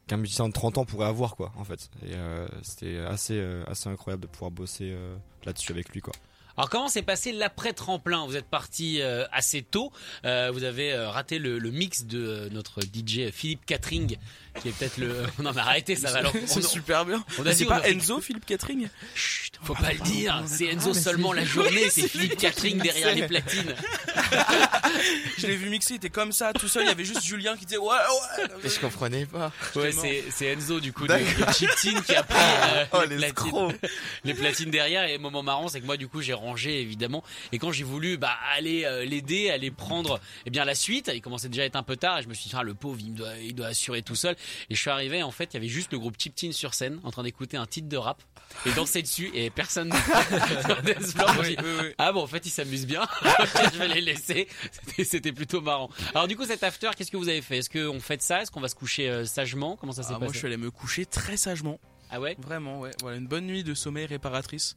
qu'un 0.07 0.17
musicien 0.17 0.47
de 0.47 0.53
30 0.53 0.79
ans 0.79 0.85
pourrait 0.85 1.07
avoir 1.07 1.35
quoi 1.35 1.51
en 1.57 1.63
fait. 1.63 1.89
Et 2.03 2.15
euh, 2.15 2.47
c'était 2.63 2.97
assez 2.99 3.37
euh, 3.37 3.63
assez 3.67 3.89
incroyable 3.89 4.23
de 4.23 4.27
pouvoir 4.27 4.51
bosser 4.51 4.91
euh, 4.91 5.15
là-dessus 5.45 5.71
avec 5.71 5.89
lui 5.89 6.01
quoi. 6.01 6.13
Alors 6.57 6.69
comment 6.69 6.87
s'est 6.87 7.01
passé 7.03 7.31
l'après 7.31 7.73
tremplin 7.73 8.25
Vous 8.25 8.35
êtes 8.35 8.47
parti 8.47 8.99
euh, 9.01 9.25
assez 9.31 9.61
tôt. 9.61 9.91
Euh, 10.25 10.49
vous 10.51 10.63
avez 10.63 10.91
euh, 10.93 11.09
raté 11.09 11.37
le, 11.39 11.59
le 11.59 11.69
mix 11.71 12.05
de 12.05 12.17
euh, 12.19 12.49
notre 12.51 12.81
DJ 12.81 13.29
Philippe 13.31 13.65
Catering, 13.65 14.17
qui 14.61 14.69
est 14.69 14.71
peut-être 14.71 14.97
le. 14.97 15.15
Non 15.39 15.51
mais 15.53 15.61
arrêtez, 15.61 15.95
ça 15.95 16.11
va. 16.11 16.17
Alors, 16.19 16.33
C'est 16.47 16.65
on- 16.65 16.67
super 16.67 17.05
bien. 17.05 17.23
on 17.37 17.45
a 17.45 17.51
dit, 17.51 17.57
c'est 17.59 17.67
on 17.67 17.71
a 17.71 17.81
pas 17.81 17.89
Enzo, 17.89 18.19
Philippe 18.21 18.45
Catering? 18.47 18.87
Chut, 19.13 19.53
faut 19.61 19.75
pas 19.75 19.93
le 19.93 19.99
dire. 19.99 20.41
C'est 20.47 20.65
Enzo 20.65 20.93
seulement 20.95 21.31
la 21.31 21.45
journée. 21.45 21.89
C'est 21.91 22.07
Philippe 22.07 22.37
Catering 22.37 22.79
derrière 22.81 23.13
les 23.13 23.27
platines. 23.27 23.75
Je 25.37 25.47
l'ai 25.47 25.55
vu 25.55 25.69
mixer, 25.69 25.93
il 25.93 25.97
était 25.97 26.09
comme 26.09 26.31
ça, 26.31 26.53
tout 26.53 26.67
seul. 26.67 26.83
Il 26.83 26.87
y 26.87 26.91
avait 26.91 27.05
juste 27.05 27.23
Julien 27.23 27.55
qui 27.55 27.65
disait 27.65 27.77
ouais, 27.77 27.87
ouais. 27.87 28.45
Et 28.63 28.69
je 28.69 28.79
comprenais 28.79 29.25
pas. 29.25 29.51
Ouais, 29.75 29.91
c'est 30.31 30.45
Enzo 30.47 30.79
du 30.79 30.91
coup 30.93 31.05
de, 31.07 31.13
de 31.13 31.53
Chiptine 31.53 32.01
qui 32.01 32.15
a 32.15 32.23
pris 32.23 32.35
euh, 32.37 32.85
Oh 32.93 33.01
les, 33.07 33.17
les 33.17 33.31
platines, 33.31 33.47
escrocs. 33.47 33.75
les 34.23 34.33
platines 34.33 34.71
derrière. 34.71 35.03
Et 35.03 35.13
le 35.13 35.19
moment 35.19 35.43
marrant, 35.43 35.67
c'est 35.67 35.79
que 35.81 35.85
moi 35.85 35.97
du 35.97 36.07
coup 36.07 36.21
j'ai 36.21 36.33
évidemment. 36.55 37.23
Et 37.51 37.59
quand 37.59 37.71
j'ai 37.71 37.83
voulu 37.83 38.17
bah, 38.17 38.31
aller 38.55 38.85
euh, 38.85 39.03
l'aider, 39.05 39.49
aller 39.49 39.71
prendre 39.71 40.19
eh 40.45 40.49
bien 40.49 40.65
la 40.65 40.75
suite, 40.75 41.11
il 41.13 41.21
commençait 41.21 41.49
déjà 41.49 41.63
à 41.63 41.65
être 41.65 41.75
un 41.75 41.83
peu 41.83 41.95
tard. 41.97 42.19
Et 42.19 42.23
je 42.23 42.27
me 42.27 42.33
suis 42.33 42.49
dit 42.49 42.55
ah, 42.57 42.63
le 42.63 42.73
pauvre, 42.73 42.99
il 42.99 43.13
doit, 43.13 43.37
il 43.37 43.53
doit 43.55 43.67
assurer 43.67 44.01
tout 44.01 44.15
seul. 44.15 44.35
Et 44.69 44.75
je 44.75 44.79
suis 44.81 44.89
arrivé, 44.89 45.23
en 45.23 45.31
fait, 45.31 45.45
il 45.45 45.53
y 45.55 45.57
avait 45.57 45.67
juste 45.67 45.91
le 45.91 45.99
groupe 45.99 46.15
Chiptine 46.19 46.53
sur 46.53 46.73
scène 46.73 46.99
en 47.03 47.11
train 47.11 47.23
d'écouter 47.23 47.57
un 47.57 47.65
titre 47.65 47.87
de 47.89 47.97
rap 47.97 48.21
et 48.65 48.71
danser 48.71 49.01
dessus. 49.01 49.29
Et 49.33 49.49
personne 49.49 49.89
dis, 49.89 49.95
Oui, 51.41 51.55
oui, 51.59 51.69
oui. 51.81 51.93
ah 51.97 52.11
bon, 52.11 52.21
en 52.23 52.27
fait, 52.27 52.45
ils 52.45 52.49
s'amusent 52.51 52.87
bien. 52.87 53.05
je 53.73 53.77
vais 53.79 53.87
les 53.87 54.01
laisser. 54.01 54.47
C'était- 54.71 55.03
C'était 55.03 55.31
plutôt 55.31 55.61
marrant. 55.61 55.89
Alors 56.13 56.27
du 56.27 56.35
coup, 56.35 56.45
cet 56.45 56.63
after, 56.63 56.89
qu'est-ce 56.97 57.11
que 57.11 57.17
vous 57.17 57.29
avez 57.29 57.41
fait? 57.41 57.57
Est-ce 57.59 57.69
qu'on 57.69 57.99
fait 57.99 58.21
ça? 58.21 58.41
Est-ce 58.41 58.51
qu'on 58.51 58.61
va 58.61 58.67
se 58.69 58.75
coucher 58.75 59.09
euh, 59.09 59.25
sagement? 59.25 59.75
Comment 59.77 59.91
ça 59.93 60.03
s'est 60.03 60.09
Ah, 60.11 60.13
passé? 60.13 60.23
moi, 60.25 60.33
je 60.33 60.37
suis 60.37 60.47
allé 60.47 60.57
me 60.57 60.71
coucher 60.71 61.05
très 61.05 61.37
sagement. 61.37 61.79
Ah 62.09 62.19
ouais? 62.19 62.35
Vraiment, 62.39 62.79
ouais. 62.79 62.91
Voilà, 63.01 63.17
une 63.17 63.27
bonne 63.27 63.45
nuit 63.45 63.63
de 63.63 63.73
sommeil 63.73 64.05
réparatrice. 64.05 64.75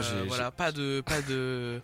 Euh, 0.00 0.18
Moi, 0.18 0.24
voilà, 0.28 0.50
pas 0.50 0.72
de, 0.72 1.00
pas 1.04 1.20
de, 1.22 1.80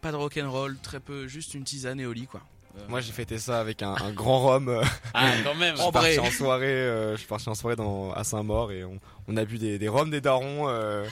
pas 0.00 0.10
de 0.12 0.16
rock'n'roll, 0.16 0.76
très 0.82 1.00
peu, 1.00 1.26
juste 1.26 1.54
une 1.54 1.64
tisane 1.64 2.00
et 2.00 2.06
au 2.06 2.12
lit, 2.12 2.26
quoi. 2.26 2.40
Euh, 2.76 2.80
Moi 2.88 3.00
j'ai 3.00 3.12
fêté 3.12 3.38
ça 3.38 3.58
avec 3.58 3.82
un, 3.82 3.94
un 3.94 4.12
grand 4.12 4.40
rhum. 4.40 4.68
euh, 4.68 4.82
Ah 5.14 5.30
quand 5.44 5.54
même. 5.54 5.76
Je 5.76 5.82
suis 5.82 5.92
parti 5.92 6.18
en 6.18 6.30
soirée, 6.30 6.66
euh, 6.66 7.12
je 7.12 7.18
suis 7.18 7.26
parti 7.26 7.48
en 7.48 7.54
soirée 7.54 7.76
dans, 7.76 8.12
à 8.12 8.22
Saint-Maur 8.22 8.70
et 8.72 8.84
on, 8.84 8.98
on 9.28 9.36
a 9.38 9.44
bu 9.46 9.56
des, 9.58 9.78
des 9.78 9.88
rhums 9.88 10.10
des 10.10 10.20
darons 10.20 10.68
euh, 10.68 11.06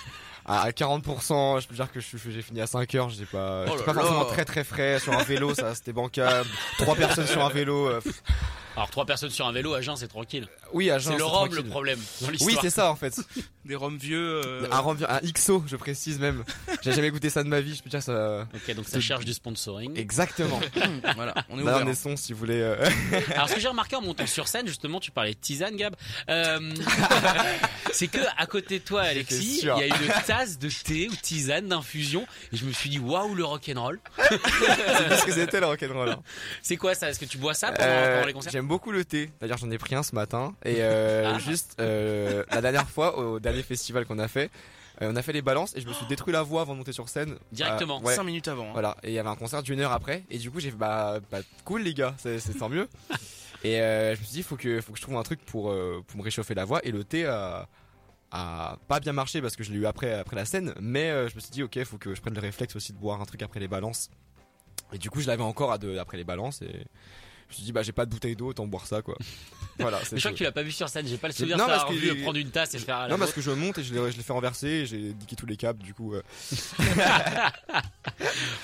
à, 0.44 0.60
à 0.60 0.70
40%. 0.72 1.62
Je 1.62 1.66
peux 1.66 1.74
dire 1.74 1.90
que 1.90 2.00
je 2.00 2.06
suis- 2.18 2.32
j'ai 2.32 2.42
fini 2.42 2.60
à 2.60 2.66
5 2.66 2.94
heures. 2.96 3.08
J'étais 3.08 3.24
pas, 3.24 3.64
Oh 3.66 3.76
pas 3.82 3.94
forcément 3.94 4.26
très 4.26 4.44
très 4.44 4.62
frais 4.62 4.98
sur 5.00 5.14
un 5.14 5.22
vélo. 5.22 5.54
Ça 5.54 5.74
c'était 5.74 5.94
bancable. 5.94 6.48
Trois 6.76 6.96
personnes 6.96 7.26
sur 7.26 7.42
un 7.42 7.48
vélo. 7.48 7.88
euh. 7.88 8.00
Alors 8.76 8.90
trois 8.90 9.06
personnes 9.06 9.30
sur 9.30 9.46
un 9.46 9.52
vélo 9.52 9.72
à 9.72 9.80
Jeun, 9.80 9.96
c'est 9.96 10.08
tranquille. 10.08 10.46
Oui, 10.74 10.90
à 10.90 10.98
Jeun, 10.98 11.12
C'est 11.12 11.18
le 11.18 11.24
rhum 11.24 11.48
tranquille. 11.48 11.56
le 11.64 11.70
problème 11.70 11.98
dans 12.20 12.30
l'histoire. 12.30 12.50
Oui, 12.54 12.58
c'est 12.60 12.70
ça 12.70 12.90
en 12.90 12.96
fait. 12.96 13.18
Des 13.64 13.76
rhums 13.76 13.96
vieux. 13.96 14.42
euh, 14.44 14.66
Un 14.70 14.78
rhum, 14.80 14.98
un 15.08 15.20
XO, 15.32 15.64
je 15.66 15.76
précise 15.76 16.18
même. 16.18 16.44
J'ai 16.82 16.92
jamais 16.92 17.10
goûté 17.10 17.30
ça 17.30 17.42
de 17.42 17.48
ma 17.48 17.62
vie. 17.62 17.74
Je 17.74 17.82
peux 17.82 17.88
dire 17.88 18.02
ça. 18.02 18.46
Ok, 18.54 18.74
donc 18.74 18.86
ça 18.86 19.00
cherche 19.00 19.24
du 19.24 19.32
sponsoring. 19.32 19.96
Exactement. 19.98 20.60
voilà, 21.16 21.32
on 21.48 21.58
est 21.58 21.62
Là, 21.64 21.76
ouvert. 21.76 21.86
on 21.86 21.90
est 21.90 21.94
son 21.94 22.14
si 22.16 22.34
vous 22.34 22.38
voulez. 22.40 22.60
euh, 22.60 22.76
Alors 23.34 23.48
ce 23.48 23.54
que 23.54 23.60
j'ai 23.60 23.68
remarqué 23.68 23.96
en 23.96 24.02
montant 24.02 24.26
sur 24.26 24.48
scène, 24.48 24.66
justement, 24.66 25.00
tu 25.00 25.10
parlais 25.10 25.32
de 25.32 25.38
tisane, 25.38 25.76
Gab. 25.76 25.96
Euh, 26.28 26.60
c'est 27.92 28.08
que 28.08 28.18
à 28.36 28.46
côté 28.46 28.80
de 28.80 28.84
toi, 28.84 29.02
Alexis, 29.02 29.60
il 29.62 29.66
y 29.66 29.70
a 29.70 29.86
une 29.86 29.92
tasse 30.26 30.58
de 30.58 30.68
thé 30.68 31.08
ou 31.08 31.14
tisane 31.16 31.68
d'infusion, 31.68 32.26
et 32.52 32.56
je 32.56 32.64
me 32.64 32.72
suis 32.72 32.90
dit 32.90 32.98
waouh 32.98 33.34
le 33.34 33.44
rock'n'roll. 33.44 34.00
c'est 34.28 35.16
ce 35.16 35.24
que 35.24 35.32
c'était 35.32 35.60
le 35.60 35.66
rock'n'roll. 35.66 36.10
hein. 36.10 36.22
C'est 36.62 36.76
quoi 36.76 36.94
ça? 36.94 37.08
Est-ce 37.10 37.20
que 37.20 37.24
tu 37.24 37.38
bois 37.38 37.54
ça 37.54 37.72
pendant, 37.72 37.88
Euh, 37.88 38.14
pendant 38.16 38.26
les 38.26 38.32
concerts? 38.32 38.52
J'aime 38.52 38.68
beaucoup 38.68 38.92
le 38.92 39.04
thé. 39.04 39.30
D'ailleurs, 39.40 39.58
j'en 39.58 39.70
ai 39.70 39.78
pris 39.78 39.94
un 39.94 40.02
ce 40.02 40.14
matin. 40.14 40.54
Et 40.64 40.76
euh, 40.80 41.32
Ah. 41.34 41.38
juste 41.38 41.76
euh, 41.80 42.44
la 42.50 42.60
dernière 42.60 42.88
fois, 42.88 43.18
au 43.18 43.38
dernier 43.40 43.62
festival 43.62 44.06
qu'on 44.06 44.18
a 44.18 44.28
fait, 44.28 44.50
euh, 45.02 45.10
on 45.12 45.16
a 45.16 45.22
fait 45.22 45.32
les 45.32 45.42
balances 45.42 45.76
et 45.76 45.80
je 45.80 45.86
me 45.88 45.92
suis 45.92 46.06
détruit 46.06 46.32
la 46.32 46.42
voix 46.42 46.62
avant 46.62 46.72
de 46.72 46.78
monter 46.78 46.92
sur 46.92 47.08
scène. 47.08 47.36
Directement. 47.52 48.00
Euh, 48.00 48.04
ouais. 48.06 48.14
5 48.14 48.22
minutes 48.24 48.48
avant. 48.48 48.68
hein. 48.68 48.72
Voilà. 48.72 48.96
Et 49.02 49.08
il 49.08 49.14
y 49.14 49.18
avait 49.18 49.28
un 49.28 49.36
concert 49.36 49.62
d'une 49.62 49.80
heure 49.80 49.92
après. 49.92 50.24
Et 50.30 50.38
du 50.38 50.50
coup, 50.50 50.60
j'ai 50.60 50.70
fait 50.70 50.76
bah, 50.76 51.18
bah 51.30 51.38
cool 51.64 51.82
les 51.82 51.92
gars, 51.94 52.14
c'est 52.18 52.38
tant 52.58 52.68
mieux. 52.68 52.88
Et 53.64 53.76
je 53.78 54.10
me 54.20 54.24
suis 54.24 54.32
dit, 54.34 54.42
faut 54.42 54.56
que 54.56 54.80
faut 54.82 54.92
que 54.92 54.98
je 54.98 55.02
trouve 55.02 55.16
un 55.16 55.22
truc 55.22 55.40
pour 55.44 55.74
pour 56.06 56.16
me 56.18 56.22
réchauffer 56.22 56.54
la 56.54 56.64
voix. 56.66 56.80
Et 56.84 56.90
le 56.92 57.02
thé 57.04 57.24
a 57.26 57.66
a 58.30 58.76
pas 58.88 59.00
bien 59.00 59.12
marché 59.12 59.40
parce 59.40 59.54
que 59.56 59.62
je 59.64 59.70
l'ai 59.72 59.78
eu 59.78 59.86
après 59.86 60.12
après 60.12 60.36
la 60.36 60.44
scène. 60.44 60.74
Mais 60.80 61.08
je 61.28 61.34
me 61.34 61.40
suis 61.40 61.50
dit, 61.50 61.62
ok, 61.62 61.82
faut 61.84 61.96
que 61.98 62.14
je 62.14 62.20
prenne 62.20 62.34
le 62.34 62.40
réflexe 62.40 62.76
aussi 62.76 62.92
de 62.92 62.98
boire 62.98 63.20
un 63.20 63.24
truc 63.24 63.40
après 63.42 63.60
les 63.60 63.68
balances. 63.68 64.10
Et 64.92 64.98
du 64.98 65.08
coup, 65.08 65.20
je 65.20 65.26
l'avais 65.28 65.42
encore 65.42 65.72
à 65.72 65.78
deux, 65.78 65.98
après 65.98 66.16
les 66.18 66.24
balances 66.24 66.60
et 66.62 66.84
je 67.48 67.52
me 67.52 67.54
suis 67.54 67.64
dit, 67.64 67.72
bah 67.72 67.82
j'ai 67.82 67.92
pas 67.92 68.04
de 68.06 68.10
bouteille 68.10 68.36
d'eau, 68.36 68.48
autant 68.48 68.66
boire 68.66 68.86
ça 68.86 69.02
quoi. 69.02 69.16
Voilà. 69.76 69.98
Mais 70.12 70.18
je 70.18 70.20
crois 70.20 70.30
que 70.30 70.36
tu 70.36 70.44
l'as 70.44 70.52
pas 70.52 70.62
vu 70.62 70.70
sur 70.70 70.88
scène, 70.88 71.04
j'ai 71.08 71.16
pas 71.16 71.26
le 71.26 71.34
souvenir 71.34 71.56
Non, 71.56 71.64
de 71.64 71.70
parce 71.70 71.84
que 71.86 71.94
vu 71.94 72.22
prendre 72.22 72.38
une 72.38 72.50
tasse 72.50 72.74
et 72.74 72.78
faire 72.78 72.96
à 72.96 73.02
la 73.02 73.08
Non, 73.08 73.18
parce 73.18 73.32
que 73.32 73.40
je 73.40 73.50
monte 73.50 73.78
et 73.78 73.82
je 73.82 73.92
l'ai 73.92 74.12
je 74.12 74.16
l'ai 74.16 74.22
fait 74.22 74.32
renverser, 74.32 74.68
et 74.68 74.86
j'ai 74.86 74.98
niqué 74.98 75.34
tous 75.34 75.46
les 75.46 75.56
câbles, 75.56 75.82
du 75.82 75.92
coup. 75.94 76.14
euh, 76.14 76.22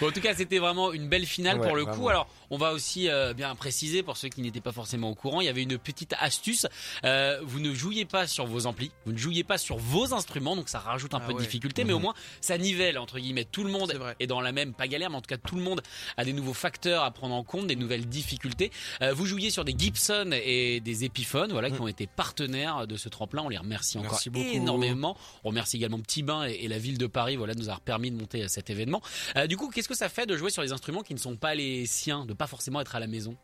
Bon, 0.01 0.09
en 0.09 0.13
tout 0.13 0.21
cas, 0.21 0.35
c'était 0.35 0.59
vraiment 0.59 0.93
une 0.93 1.09
belle 1.09 1.27
finale 1.27 1.59
Ouais, 1.59 1.67
pour 1.67 1.77
le 1.77 1.85
coup. 1.85 2.09
Alors, 2.09 2.29
on 2.51 2.59
va 2.59 2.73
aussi 2.73 3.09
euh, 3.09 3.33
bien 3.35 3.55
préciser 3.55 4.03
pour 4.03 4.17
ceux 4.17 4.29
qui 4.29 4.43
n'étaient 4.43 4.61
pas 4.61 4.73
forcément 4.73 5.11
au 5.11 5.15
courant, 5.15 5.41
il 5.41 5.47
y 5.47 5.49
avait 5.49 5.63
une 5.63 5.79
petite 5.79 6.15
astuce. 6.19 6.67
Euh, 7.05 7.41
vous 7.43 7.61
ne 7.61 7.73
jouiez 7.73 8.05
pas 8.05 8.27
sur 8.27 8.47
vos 8.47 8.67
amplis, 8.67 8.91
vous 9.07 9.13
ne 9.13 9.19
jouiez 9.19 9.45
pas 9.45 9.59
sur 9.59 9.77
vos 9.77 10.13
instruments, 10.15 10.57
donc 10.57 10.69
ça 10.69 10.79
rajoute 10.79 11.15
un 11.15 11.21
Ah 11.23 11.27
peu 11.27 11.35
de 11.35 11.39
difficulté, 11.39 11.85
mais 11.85 11.93
au 11.93 11.99
moins 11.99 12.15
ça 12.41 12.59
nivelle 12.59 12.99
entre 12.99 13.19
guillemets. 13.19 13.45
Tout 13.45 13.65
le 13.65 13.71
monde 13.71 13.93
vrai. 13.95 14.17
est 14.21 14.27
dans 14.27 14.41
la 14.41 14.53
même, 14.53 14.75
pas 14.75 14.89
galère, 14.89 15.11
mais 15.11 15.17
en 15.17 15.21
tout 15.21 15.29
cas 15.29 15.39
tout 15.39 15.57
le 15.57 15.63
monde 15.63 15.81
a 16.17 16.25
des 16.25 16.33
nouveaux 16.33 16.55
facteurs 16.55 17.05
à 17.05 17.11
prendre 17.11 17.35
en 17.35 17.45
compte, 17.45 17.67
des 17.67 17.77
nouvelles 17.77 18.07
difficultés. 18.07 18.71
Euh, 19.03 19.13
vous 19.13 19.27
jouiez 19.27 19.51
sur 19.51 19.65
des 19.65 19.75
Gibson 19.77 20.31
et 20.33 20.81
des 20.81 21.05
Epiphones, 21.05 21.53
voilà, 21.53 21.71
qui 21.71 21.81
ont 21.81 21.89
été 21.89 22.07
partenaires 22.07 22.87
de 22.87 22.97
ce 22.97 23.09
tremplin. 23.09 23.43
On 23.43 23.49
les 23.49 23.59
remercie 23.59 23.99
encore 23.99 24.21
Merci 24.25 24.57
énormément. 24.57 25.17
On 25.45 25.49
remercie 25.49 25.77
également 25.77 26.01
Petit 26.01 26.23
Bain 26.23 26.47
et, 26.47 26.53
et 26.63 26.69
la 26.69 26.79
ville 26.79 26.99
de 26.99 27.07
Paris, 27.07 27.37
voilà, 27.37 27.55
de 27.55 27.59
nous 27.59 27.69
avoir 27.69 27.81
permis 27.81 28.11
de 28.11 28.17
monter 28.17 28.43
euh, 28.43 28.49
cet 28.49 28.71
événement. 28.71 29.03
Euh, 29.37 29.47
du 29.47 29.57
coup, 29.57 29.71
qu'est-ce 29.71 29.89
que 29.89 29.97
ça 29.97 30.09
fait 30.09 30.27
de 30.27 30.37
jouer 30.37 30.51
sur 30.51 30.63
des 30.63 30.73
instruments 30.73 31.03
qui 31.03 31.15
ne 31.15 31.19
sont 31.19 31.37
pas 31.37 31.55
les 31.55 31.87
siens, 31.87 32.25
de 32.25 32.33
pas 32.41 32.47
forcément 32.47 32.81
être 32.81 32.97
à 32.97 33.01
la 33.01 33.07
maison. 33.07 33.37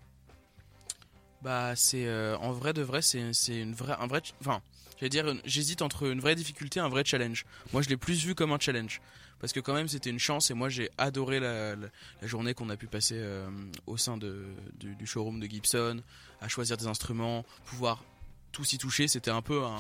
Bah 1.43 1.77
c'est 1.77 2.07
euh, 2.07 2.35
en 2.39 2.53
vrai 2.53 2.73
de 2.73 2.81
vrai 2.81 3.03
c'est 3.03 3.21
une 3.21 3.75
vraie 3.75 3.95
un 4.01 4.07
vrai 4.07 4.23
enfin 4.41 4.63
j'allais 4.97 5.11
dire 5.11 5.27
j'hésite 5.45 5.83
entre 5.83 6.11
une 6.11 6.19
vraie 6.19 6.35
difficulté 6.35 6.81
et 6.81 6.83
un 6.83 6.89
vrai 6.89 7.05
challenge. 7.05 7.45
Moi 7.75 7.83
je 7.83 7.91
l'ai 7.91 7.99
plus 7.99 8.25
vu 8.25 8.35
comme 8.35 8.53
un 8.53 8.59
challenge. 8.59 9.03
Parce 9.39 9.53
que 9.53 9.61
quand 9.61 9.75
même 9.75 9.87
c'était 9.87 10.09
une 10.09 10.19
chance 10.19 10.51
et 10.51 10.55
moi 10.55 10.71
j'ai 10.71 10.89
adoré 10.97 11.41
la 11.41 11.77
journée 12.23 12.55
qu'on 12.55 12.71
a 12.71 12.77
pu 12.79 12.87
passer 12.87 13.17
euh, 13.19 13.51
au 13.87 13.99
sein 13.99 14.17
de 14.17 14.47
du, 14.81 14.95
du 14.95 15.07
showroom 15.07 15.41
de 15.41 15.47
Gibson 15.47 16.01
à 16.41 16.49
choisir 16.49 16.79
des 16.79 16.87
instruments, 16.87 17.45
pouvoir 17.67 18.03
tous 18.51 18.73
y 18.73 18.79
toucher, 18.79 19.09
c'était 19.09 19.31
un 19.31 19.43
peu 19.43 19.63
un, 19.63 19.77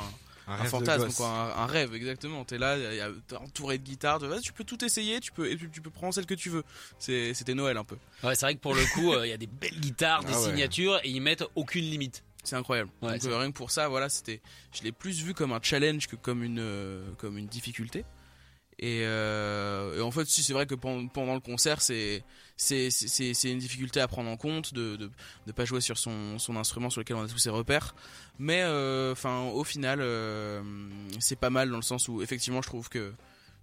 un 0.47 0.65
fantasme 0.65 1.13
quoi, 1.13 1.29
un, 1.29 1.63
un 1.63 1.67
rêve 1.67 1.95
exactement. 1.95 2.45
T'es 2.45 2.59
là, 2.59 2.77
t'es 3.27 3.37
entouré 3.37 3.79
de 3.79 3.83
guitares, 3.85 4.21
tu, 4.43 4.53
peux 4.53 4.65
tout 4.65 4.85
essayer, 4.85 5.21
tu 5.21 5.33
peux 5.33 5.51
et 5.51 5.57
tu, 5.57 5.69
tu 5.71 5.81
peux 5.81 5.91
prendre 5.91 6.15
celle 6.15 6.27
que 6.27 6.35
tu 6.35 6.51
veux. 6.51 6.63
C'était 6.99 7.55
Noël 7.55 7.77
un 7.77 7.85
peu. 7.85 7.97
Ouais, 8.23 8.35
c'est 8.35 8.47
vrai 8.47 8.55
que 8.55 8.61
pour 8.61 8.75
le 8.75 8.85
coup, 8.95 9.13
euh, 9.13 9.27
il 9.27 9.31
y 9.31 9.33
a 9.33 9.37
des 9.37 9.47
belles 9.49 9.81
guitares, 9.81 10.23
des 10.25 10.33
Ah 10.33 10.41
ouais. 10.41 10.47
signatures, 10.47 10.99
et 11.05 11.11
ils 11.11 11.21
mettent 11.21 11.45
aucune 11.55 11.85
limite. 11.85 12.23
C'est 12.45 12.57
incroyable. 12.57 12.91
Ouais, 13.03 13.19
Donc 13.19 13.25
euh, 13.25 13.39
rien 13.39 13.51
que 13.51 13.57
pour 13.57 13.73
ça, 13.73 13.89
voilà, 13.89 14.09
c'était, 14.09 14.41
je 14.73 14.85
l'ai 14.85 14.93
plus 14.93 15.21
vu 15.23 15.35
comme 15.35 15.53
un 15.53 15.59
challenge 15.61 16.07
que 16.07 16.15
comme 16.17 16.45
une, 16.45 16.61
euh, 16.61 17.03
comme 17.19 17.39
une 17.39 17.49
difficulté. 17.49 18.05
Et, 18.79 19.03
euh, 19.05 19.99
et 19.99 20.01
en 20.01 20.11
fait, 20.11 20.27
si 20.27 20.43
c'est 20.43 20.53
vrai 20.53 20.67
que 20.67 20.75
pendant, 20.75 21.09
pendant 21.09 21.35
le 21.35 21.41
concert, 21.41 21.81
c'est 21.81 22.23
c'est 22.57 22.91
c'est 22.91 23.35
c'est 23.35 23.51
une 23.51 23.59
difficulté 23.59 24.01
à 24.01 24.09
prendre 24.09 24.31
en 24.31 24.37
compte 24.37 24.73
de 24.75 24.97
de, 24.97 25.11
de 25.47 25.53
pas 25.53 25.65
jouer 25.65 25.81
sur 25.81 25.99
son 25.99 26.39
son 26.39 26.57
instrument 26.57 26.91
sur 26.91 27.01
lequel 27.01 27.17
on 27.17 27.23
a 27.23 27.29
tous 27.29 27.39
ses 27.39 27.51
repères. 27.51 27.95
Mais 28.39 28.63
euh, 28.63 29.13
enfin, 29.13 29.43
au 29.43 29.65
final, 29.65 30.01
euh, 30.01 30.63
c'est 31.21 31.37
pas 31.37 31.51
mal 31.51 31.71
dans 31.71 31.77
le 31.77 31.83
sens 31.83 32.09
où 32.09 32.23
effectivement, 32.23 32.63
je 32.63 32.69
trouve 32.69 32.89
que 32.89 33.13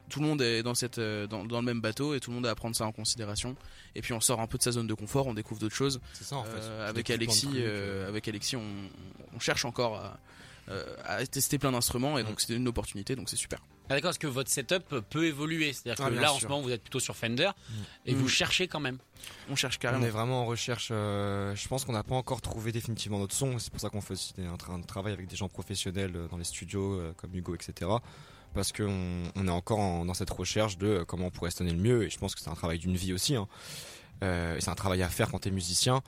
tout 0.09 0.19
le 0.19 0.27
monde 0.27 0.41
est 0.41 0.63
dans 0.63 0.75
cette 0.75 0.97
euh, 0.97 1.27
dans, 1.27 1.45
dans 1.45 1.59
le 1.59 1.65
même 1.65 1.81
bateau 1.81 2.13
et 2.13 2.19
tout 2.19 2.29
le 2.29 2.35
monde 2.35 2.45
a 2.45 2.51
à 2.51 2.55
prendre 2.55 2.75
ça 2.75 2.85
en 2.85 2.91
considération. 2.91 3.55
Et 3.95 4.01
puis 4.01 4.13
on 4.13 4.21
sort 4.21 4.41
un 4.41 4.47
peu 4.47 4.57
de 4.57 4.63
sa 4.63 4.71
zone 4.71 4.85
de 4.87 4.93
confort, 4.93 5.27
on 5.27 5.33
découvre 5.33 5.59
d'autres 5.59 5.75
choses. 5.75 5.99
C'est 6.13 6.25
ça 6.25 6.35
en 6.35 6.43
fait. 6.43 6.49
Euh, 6.59 6.87
avec 6.89 7.09
Alexis, 7.09 7.49
euh, 7.55 8.07
avec 8.09 8.27
Alexis, 8.27 8.55
on, 8.55 8.63
on 9.35 9.39
cherche 9.39 9.65
encore 9.65 9.95
à, 9.95 10.19
à 11.05 11.25
tester 11.25 11.57
plein 11.57 11.71
d'instruments 11.71 12.17
et 12.17 12.23
donc 12.23 12.41
c'était 12.41 12.55
une 12.55 12.67
opportunité, 12.67 13.15
donc 13.15 13.29
c'est 13.29 13.35
super. 13.37 13.59
Ah, 13.89 13.95
D'accord, 13.95 14.09
parce 14.09 14.17
que 14.17 14.27
votre 14.27 14.49
setup 14.49 14.99
peut 15.09 15.25
évoluer. 15.25 15.73
C'est-à-dire 15.73 16.03
Ah, 16.05 16.09
que 16.09 16.15
là, 16.15 16.33
en 16.33 16.39
ce 16.39 16.47
moment, 16.47 16.61
vous 16.61 16.71
êtes 16.71 16.81
plutôt 16.81 16.99
sur 17.01 17.15
Fender 17.17 17.49
et 18.05 18.13
Mm. 18.13 18.17
vous 18.17 18.27
cherchez 18.29 18.67
quand 18.67 18.79
même. 18.79 18.97
On 19.49 19.55
cherche 19.55 19.75
On 19.77 19.81
carrément. 19.81 20.05
est 20.05 20.09
vraiment 20.09 20.41
en 20.41 20.45
recherche. 20.45 20.89
euh, 20.91 21.53
je 21.55 21.67
pense 21.67 21.83
qu'on 21.85 21.91
n'a 21.93 22.03
pas 22.03 22.15
encore 22.15 22.41
trouvé 22.41 22.71
définitivement 22.71 23.19
notre 23.19 23.35
son. 23.35 23.59
C'est 23.59 23.71
pour 23.71 23.81
ça 23.81 23.89
qu'on 23.89 24.01
fait 24.01 24.13
aussi 24.13 24.33
un, 24.39 24.55
tra- 24.55 24.73
un 24.73 24.81
travail 24.81 25.13
avec 25.13 25.27
des 25.27 25.35
gens 25.35 25.49
professionnels 25.49 26.13
euh, 26.15 26.27
dans 26.29 26.37
les 26.37 26.43
studios 26.45 26.93
euh, 26.93 27.13
comme 27.17 27.35
Hugo, 27.35 27.55
etc. 27.55 27.91
Parce 28.53 28.71
qu'on 28.71 29.23
on 29.35 29.47
est 29.47 29.51
encore 29.51 29.79
en- 29.79 30.05
dans 30.05 30.13
cette 30.13 30.29
recherche 30.29 30.77
de 30.77 31.03
comment 31.07 31.27
on 31.27 31.31
pourrait 31.31 31.51
se 31.51 31.57
donner 31.59 31.71
le 31.73 31.79
mieux. 31.81 32.03
Et 32.03 32.09
je 32.09 32.17
pense 32.17 32.35
que 32.35 32.41
c'est 32.41 32.49
un 32.49 32.55
travail 32.55 32.79
d'une 32.79 32.95
vie 32.95 33.11
aussi. 33.13 33.35
hein. 33.35 33.47
Euh, 34.23 34.55
et 34.57 34.61
c'est 34.61 34.69
un 34.69 34.75
travail 34.75 35.01
à 35.03 35.09
faire 35.09 35.29
quand 35.29 35.39
t'es 35.39 35.51
musicien. 35.51 36.01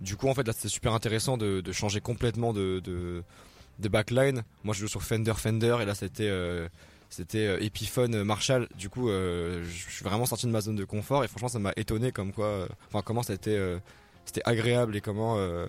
Du 0.00 0.16
coup, 0.16 0.28
en 0.28 0.34
fait, 0.34 0.46
là, 0.46 0.52
c'était 0.54 0.68
super 0.68 0.94
intéressant 0.94 1.36
de, 1.36 1.60
de 1.60 1.72
changer 1.72 2.00
complètement 2.00 2.52
de, 2.54 2.80
de, 2.84 3.22
de 3.80 3.88
backline. 3.88 4.44
Moi, 4.64 4.74
je 4.74 4.80
joue 4.80 4.88
sur 4.88 5.02
Fender, 5.02 5.34
Fender, 5.36 5.76
et 5.82 5.84
là, 5.84 5.94
c'était 5.94 6.28
euh, 6.28 6.68
c'était 7.10 7.46
euh, 7.46 7.62
Epiphone 7.62 8.14
euh, 8.14 8.24
Marshall. 8.24 8.68
Du 8.76 8.88
coup, 8.90 9.08
euh, 9.08 9.64
je 9.64 9.90
suis 9.90 10.04
vraiment 10.04 10.26
sorti 10.26 10.46
de 10.46 10.50
ma 10.52 10.60
zone 10.60 10.76
de 10.76 10.84
confort, 10.84 11.24
et 11.24 11.28
franchement, 11.28 11.48
ça 11.48 11.58
m'a 11.58 11.72
étonné 11.76 12.12
comme 12.12 12.32
quoi, 12.32 12.46
euh, 12.46 12.68
enfin, 12.88 13.02
comment 13.02 13.22
c'était 13.22 13.56
euh, 13.56 13.78
c'était 14.24 14.42
agréable 14.44 14.96
et 14.96 15.00
comment 15.00 15.36
euh, 15.38 15.66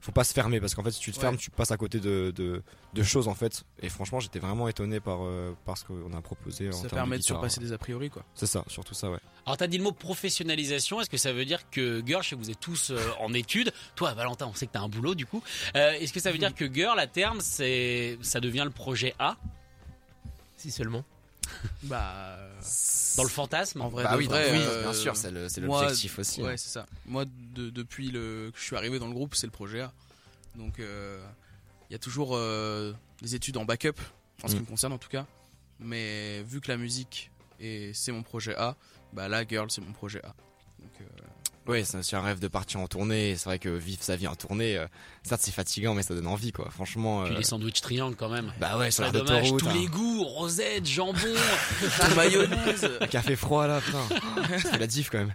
faut 0.00 0.12
pas 0.12 0.24
se 0.24 0.34
fermer 0.34 0.60
parce 0.60 0.74
qu'en 0.74 0.82
fait, 0.82 0.90
si 0.90 1.00
tu 1.00 1.12
te 1.12 1.16
Ouais. 1.16 1.22
fermes, 1.22 1.36
tu 1.38 1.50
passes 1.50 1.70
à 1.70 1.78
côté 1.78 1.98
de, 1.98 2.30
de, 2.36 2.62
de 2.92 3.02
choses 3.02 3.26
en 3.26 3.34
fait. 3.34 3.64
Et 3.80 3.88
franchement, 3.88 4.20
j'étais 4.20 4.38
vraiment 4.38 4.68
étonné 4.68 5.00
par, 5.00 5.20
euh, 5.22 5.54
par 5.64 5.78
ce 5.78 5.84
qu'on 5.86 6.12
a 6.12 6.20
proposé. 6.20 6.70
Ça 6.72 6.88
permet 6.90 7.16
de 7.16 7.22
surpasser 7.22 7.60
des 7.60 7.72
a 7.72 7.78
priori 7.78 8.10
quoi. 8.10 8.22
C'est 8.34 8.44
ça, 8.46 8.64
surtout 8.66 8.92
ça, 8.92 9.10
ouais. 9.10 9.16
Alors, 9.46 9.56
t'as 9.56 9.66
dit 9.66 9.78
le 9.78 9.84
mot 9.84 9.92
professionnalisation. 9.92 11.00
Est-ce 11.00 11.08
que 11.08 11.16
ça 11.16 11.32
veut 11.32 11.44
dire 11.46 11.70
que 11.70 12.02
Girl, 12.04 12.22
je 12.22 12.30
sais 12.30 12.34
que 12.36 12.40
vous 12.40 12.50
êtes 12.50 12.60
tous 12.60 12.90
euh, 12.90 12.98
en 13.20 13.32
études? 13.32 13.72
Toi, 13.94 14.12
Valentin, 14.12 14.46
on 14.50 14.54
sait 14.54 14.66
que 14.66 14.72
t'as 14.72 14.80
un 14.80 14.88
boulot 14.88 15.14
du 15.14 15.24
coup. 15.26 15.42
Euh, 15.76 15.92
Est-ce 15.92 16.12
que 16.12 16.20
ça 16.20 16.32
veut 16.32 16.38
dire 16.44 16.54
que 16.54 16.70
Girl, 16.72 16.98
à 16.98 17.06
terme, 17.06 17.40
c'est 17.40 18.18
ça 18.20 18.40
devient 18.40 18.62
le 18.64 18.70
projet 18.70 19.14
A? 19.18 19.36
Si 20.64 20.70
seulement. 20.70 21.04
Bah 21.82 22.38
dans 23.18 23.22
le 23.22 23.28
fantasme 23.28 23.82
en 23.82 23.88
vrai, 23.90 24.04
Bah 24.04 24.12
de 24.12 24.16
oui, 24.16 24.26
vrai, 24.26 24.48
euh, 24.50 24.82
bien 24.82 24.94
sûr, 24.94 25.14
c'est 25.14 25.30
le- 25.30 25.50
c'est 25.50 25.60
moi, 25.60 25.82
l'objectif 25.82 26.18
aussi. 26.18 26.42
Ouais, 26.42 26.52
hein. 26.52 26.56
c'est 26.56 26.70
ça. 26.70 26.86
Moi, 27.04 27.26
de- 27.26 27.68
depuis 27.68 28.10
le, 28.10 28.50
que 28.50 28.58
je 28.58 28.64
suis 28.64 28.76
arrivé 28.76 28.98
dans 28.98 29.06
le 29.08 29.12
groupe, 29.12 29.34
c'est 29.34 29.46
le 29.46 29.52
projet 29.52 29.82
A. 29.82 29.92
Donc, 30.56 30.80
euh, 30.80 31.22
il 31.90 31.92
y 31.92 31.96
a 31.96 31.98
toujours 31.98 32.30
euh, 32.34 32.94
des 33.20 33.34
études 33.34 33.58
en 33.58 33.66
backup, 33.66 34.00
en 34.42 34.48
ce 34.48 34.54
qui 34.54 34.60
Mm. 34.60 34.64
me 34.64 34.66
concerne 34.68 34.92
en 34.94 34.98
tout 34.98 35.10
cas. 35.10 35.26
Mais 35.80 36.42
vu 36.44 36.62
que 36.62 36.68
la 36.68 36.78
musique 36.78 37.30
et 37.60 37.92
c'est 37.92 38.10
mon 38.10 38.22
projet 38.22 38.56
A, 38.56 38.74
bah 39.12 39.28
là, 39.28 39.46
Girl, 39.46 39.70
c'est 39.70 39.82
mon 39.82 39.92
projet 39.92 40.24
A. 40.24 40.28
Donc, 40.78 40.92
euh, 41.68 41.70
Ouais, 41.72 41.84
c'est 41.84 42.16
un 42.16 42.20
rêve 42.22 42.38
de 42.40 42.48
partir 42.48 42.80
en 42.80 42.86
tournée. 42.86 43.36
C'est 43.36 43.44
vrai 43.46 43.58
que 43.58 43.68
vivre 43.68 44.02
sa 44.02 44.16
vie 44.16 44.26
en 44.28 44.34
tournée, 44.34 44.76
euh, 44.76 44.86
certes 45.22 45.40
c'est 45.42 45.50
fatigant, 45.52 45.94
mais 45.94 46.02
ça 46.02 46.14
donne 46.14 46.26
envie, 46.26 46.52
quoi. 46.52 46.68
Franchement. 46.70 47.24
Puis 47.24 47.34
euh, 47.34 47.38
les 47.38 47.44
sandwichs 47.44 47.80
triangles 47.80 48.16
quand 48.16 48.28
même. 48.28 48.52
Bah 48.60 48.76
ouais, 48.78 48.90
sur 48.90 49.04
C'est 49.06 49.12
la 49.12 49.18
dommage, 49.18 49.50
tous 49.56 49.68
hein. 49.68 49.72
les 49.74 49.86
goûts, 49.86 50.24
rosette, 50.24 50.86
jambon. 50.86 51.18
mayonnaise. 52.16 52.88
Un 53.00 53.06
café 53.06 53.36
froid 53.36 53.66
là, 53.66 53.80
putain. 53.80 54.58
C'est 54.58 54.78
la 54.78 54.86
diff 54.86 55.10
quand 55.10 55.18
même. 55.18 55.34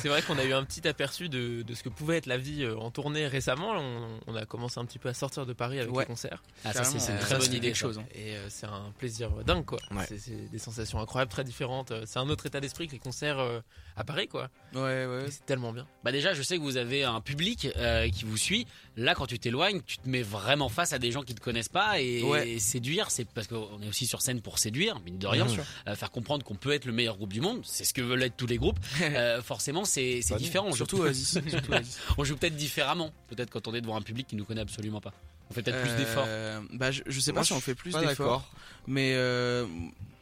C'est 0.00 0.08
vrai 0.08 0.22
qu'on 0.22 0.38
a 0.38 0.44
eu 0.44 0.52
un 0.52 0.64
petit 0.64 0.86
aperçu 0.88 1.28
de, 1.28 1.62
de 1.62 1.74
ce 1.74 1.82
que 1.82 1.88
pouvait 1.88 2.16
être 2.18 2.26
la 2.26 2.38
vie 2.38 2.64
euh, 2.64 2.76
en 2.78 2.90
tournée 2.90 3.26
récemment. 3.26 3.72
On, 3.76 4.18
on 4.26 4.36
a 4.36 4.44
commencé 4.46 4.78
un 4.80 4.84
petit 4.84 4.98
peu 4.98 5.08
à 5.08 5.14
sortir 5.14 5.46
de 5.46 5.52
Paris 5.52 5.78
avec 5.78 5.92
Ouais. 5.92 6.02
les 6.04 6.06
concerts. 6.06 6.42
Ah, 6.64 6.72
ça, 6.72 6.84
c'est 6.84 7.12
une 7.12 7.18
très 7.18 7.36
bonne 7.38 7.52
idée. 7.54 7.74
chose. 7.74 7.98
hein. 7.98 8.04
Et 8.14 8.36
euh, 8.36 8.46
c'est 8.48 8.66
un 8.66 8.92
plaisir 8.98 9.30
dingue 9.46 9.64
quoi. 9.64 9.78
Ouais. 9.90 10.04
C'est- 10.08 10.18
C'est 10.18 10.50
des 10.50 10.58
sensations 10.58 11.00
incroyables, 11.00 11.30
très 11.30 11.44
différentes. 11.44 11.90
Euh, 11.90 12.04
C'est 12.06 12.18
un 12.18 12.28
autre 12.28 12.46
état 12.46 12.60
d'esprit 12.60 12.86
que 12.86 12.92
les 12.92 12.98
concerts 12.98 13.38
euh, 13.38 13.60
à 13.96 14.04
Paris 14.04 14.28
quoi. 14.28 14.48
Ouais, 14.74 15.06
ouais. 15.06 15.26
Tellement 15.50 15.72
bien. 15.72 15.84
Bah 16.04 16.12
déjà, 16.12 16.32
je 16.32 16.42
sais 16.42 16.58
que 16.58 16.62
vous 16.62 16.76
avez 16.76 17.02
un 17.02 17.20
public 17.20 17.66
euh, 17.76 18.08
qui 18.08 18.24
vous 18.24 18.36
suit. 18.36 18.68
Là, 18.96 19.16
quand 19.16 19.26
tu 19.26 19.36
t'éloignes, 19.40 19.80
tu 19.84 19.98
te 19.98 20.08
mets 20.08 20.22
vraiment 20.22 20.68
face 20.68 20.92
à 20.92 21.00
des 21.00 21.10
gens 21.10 21.22
qui 21.22 21.34
te 21.34 21.40
connaissent 21.40 21.68
pas 21.68 22.00
et, 22.00 22.22
Ouais. 22.22 22.50
et 22.50 22.58
séduire, 22.60 23.10
c'est 23.10 23.24
parce 23.24 23.48
qu'on 23.48 23.82
est 23.82 23.88
aussi 23.88 24.06
sur 24.06 24.22
scène 24.22 24.40
pour 24.42 24.60
séduire, 24.60 25.00
mine 25.00 25.18
de 25.18 25.26
rien. 25.26 25.48
Euh, 25.88 25.96
faire 25.96 26.12
comprendre 26.12 26.44
qu'on 26.44 26.54
peut 26.54 26.70
être 26.70 26.84
le 26.84 26.92
meilleur 26.92 27.16
groupe 27.16 27.32
du 27.32 27.40
monde. 27.40 27.62
C'est 27.64 27.82
ce 27.84 27.92
que 27.92 28.00
veulent 28.00 28.22
être 28.22 28.36
tous 28.36 28.46
les 28.46 28.58
groupes. 28.58 28.78
Euh, 29.02 29.42
forcément, 29.42 29.84
c'est 29.84 30.20
nous. 30.30 30.36
différent. 30.36 30.66
On 30.68 30.70
joue- 30.70 30.76
Surtout 30.86 31.02
on 32.18 32.22
joue 32.22 32.36
peut-être 32.36 32.54
différemment. 32.54 33.10
Peut-être 33.28 33.50
quand 33.50 33.66
on 33.66 33.74
est 33.74 33.80
devant 33.80 33.96
un 33.96 34.02
public 34.02 34.28
qui 34.28 34.36
nous 34.36 34.44
connaît 34.44 34.60
absolument 34.60 35.00
pas. 35.00 35.12
On 35.50 35.54
fait 35.54 35.62
peut-être 35.64 35.82
plus 35.82 35.96
d'efforts. 35.96 36.28
Bah, 36.74 36.92
je, 36.92 37.02
je 37.06 37.18
sais 37.18 37.32
Moi, 37.32 37.40
pas 37.40 37.44
si 37.44 37.52
on 37.54 37.60
fait 37.60 37.74
plus 37.74 37.92
d'efforts. 37.92 38.48
Mais 38.86 39.16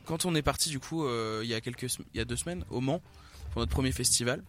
quand 0.07 0.25
on 0.25 0.35
est 0.35 0.41
parti 0.43 0.71
du 0.71 0.81
coup 0.81 1.07
il 1.43 1.47
y 1.49 1.53
a 1.53 1.61
quelques 1.61 1.83
il 2.15 2.19
y 2.19 2.21
a 2.21 2.25
deux 2.25 2.37
semaines 2.37 2.65
au 2.71 2.81
Mans 2.81 3.03
pour 3.53 3.61
notre 3.61 3.73
premier 3.73 3.93
festival, 3.93 4.43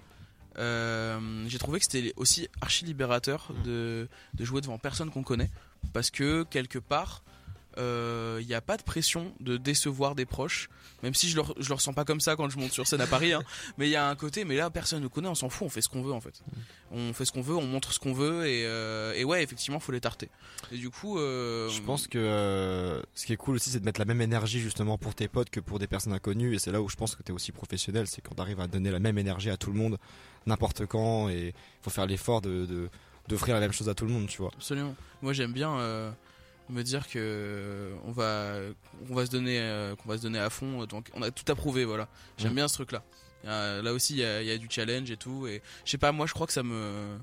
j'ai 0.60 1.58
trouvé 1.58 1.80
que 1.80 1.86
c'était 1.86 2.13
aussi 2.18 2.48
archi 2.62 2.86
libérateur 2.86 3.51
de, 3.63 4.08
de 4.34 4.46
jouer 4.46 4.62
devant 4.62 4.78
personne 4.78 5.10
qu'on 5.10 5.24
connaît 5.24 5.50
parce 5.94 6.12
que 6.12 6.44
quelque 6.44 6.80
part 6.80 7.24
euh, 7.80 8.38
il 8.42 8.48
n'y 8.48 8.54
a 8.54 8.62
pas 8.62 8.78
de 8.78 8.84
pression 8.84 9.32
de 9.40 9.58
décevoir 9.58 10.14
des 10.16 10.26
proches 10.26 10.70
même 11.02 11.14
si 11.14 11.30
je 11.30 11.38
le, 11.38 11.44
je 11.60 11.70
le 11.70 11.76
ressens 11.76 11.94
pas 11.94 12.04
comme 12.04 12.20
ça 12.20 12.36
quand 12.36 12.50
je 12.50 12.58
monte 12.60 12.72
sur 12.74 12.86
scène 12.86 13.00
à 13.02 13.08
Paris 13.08 13.32
hein. 13.34 13.42
mais 13.78 13.88
il 13.88 13.92
y 13.92 13.96
a 13.96 14.08
un 14.10 14.16
côté 14.16 14.44
mais 14.44 14.56
là 14.58 14.70
personne 14.70 15.02
ne 15.02 15.08
connaît 15.08 15.30
on 15.30 15.36
s'en 15.36 15.50
fout 15.50 15.66
on 15.66 15.70
fait 15.70 15.82
ce 15.82 15.88
qu'on 15.90 16.02
veut 16.02 16.12
en 16.12 16.20
fait 16.22 16.42
on 16.92 17.14
fait 17.14 17.24
ce 17.26 17.32
qu'on 17.32 17.42
veut 17.42 17.56
on 17.56 17.66
montre 17.66 17.94
ce 17.94 18.00
qu'on 18.00 18.14
veut 18.14 18.46
et, 18.48 18.66
euh, 18.66 19.14
et 19.16 19.24
ouais 19.24 19.42
effectivement 19.44 19.80
faut 19.80 19.92
les 19.92 20.02
tarter 20.02 20.30
et 20.72 20.78
du 20.78 20.90
coup 20.90 21.18
euh, 21.18 21.70
Je 21.70 21.82
pense 21.82 22.08
que 22.08 22.18
euh, 22.18 23.02
ce 23.16 23.26
qui 23.26 23.34
est 23.34 23.38
cool 23.38 23.56
aussi, 23.56 23.70
c'est 23.70 23.80
de 23.80 23.86
mettre 23.86 24.00
la 24.00 24.06
même 24.06 24.22
énergie 24.22 24.60
justement 24.60 24.98
pour 24.98 25.16
tes 25.16 25.28
potes 25.28 25.50
que 25.50 25.60
pour 25.60 25.80
des 25.80 25.88
personnes 25.88 26.14
inconnues. 26.14 26.54
Et 26.56 26.60
c'est 26.60 26.72
là 26.72 26.82
où 26.82 26.90
je 26.90 26.96
pense 26.96 27.16
que 27.16 27.24
tu 27.24 27.32
es 27.32 27.36
aussi 27.36 27.52
professionnel, 27.52 28.08
c'est 28.08 28.22
quand 28.22 28.36
tu 28.36 28.42
arrives 28.42 28.60
à 28.60 28.68
donner 28.68 28.92
la 28.92 29.00
même 29.00 29.18
énergie 29.18 29.50
à 29.50 29.58
tout 29.58 29.72
le 29.72 29.78
monde, 29.78 29.98
n'importe 30.46 30.86
quand. 30.86 31.30
Et 31.30 31.48
il 31.48 31.54
faut 31.82 31.90
faire 31.90 32.06
l'effort 32.06 32.42
de 32.42 32.66
de- 32.66 32.90
d'offrir 33.28 33.56
la 33.56 33.62
même 33.62 33.72
chose 33.72 33.88
à 33.90 33.94
tout 33.94 34.06
le 34.06 34.12
monde, 34.12 34.28
tu 34.28 34.38
vois. 34.40 34.52
Absolument. 34.56 34.96
Moi 35.22 35.34
j'aime 35.34 35.54
bien 35.54 35.78
euh, 35.80 36.12
me 36.70 36.84
dire 36.84 37.08
que 37.08 37.18
euh, 37.18 37.96
on 38.06 38.12
va 38.12 38.56
on 39.10 39.16
va 39.16 39.26
se 39.26 39.32
donner 39.32 39.60
euh, 39.60 39.96
qu'on 39.96 40.10
va 40.10 40.18
se 40.18 40.24
donner 40.24 40.40
à 40.40 40.50
fond 40.50 40.86
donc 40.86 41.10
on 41.14 41.22
a 41.22 41.32
tout 41.32 41.50
approuvé 41.52 41.86
voilà. 41.86 42.08
J'aime 42.38 42.54
bien 42.54 42.68
ce 42.68 42.76
truc 42.76 42.92
là. 42.92 43.04
là 43.44 43.94
aussi 43.94 44.14
il 44.14 44.20
y 44.20 44.24
a, 44.24 44.42
il 44.42 44.48
y 44.48 44.52
a 44.52 44.58
du 44.58 44.68
challenge 44.70 45.10
et 45.12 45.18
tout 45.18 45.48
et 45.48 45.62
je 45.86 45.92
sais 45.92 45.98
pas 45.98 46.12
moi 46.12 46.26
je 46.26 46.34
crois 46.34 46.48
que 46.48 46.54
ça 46.54 46.64
me 46.64 47.18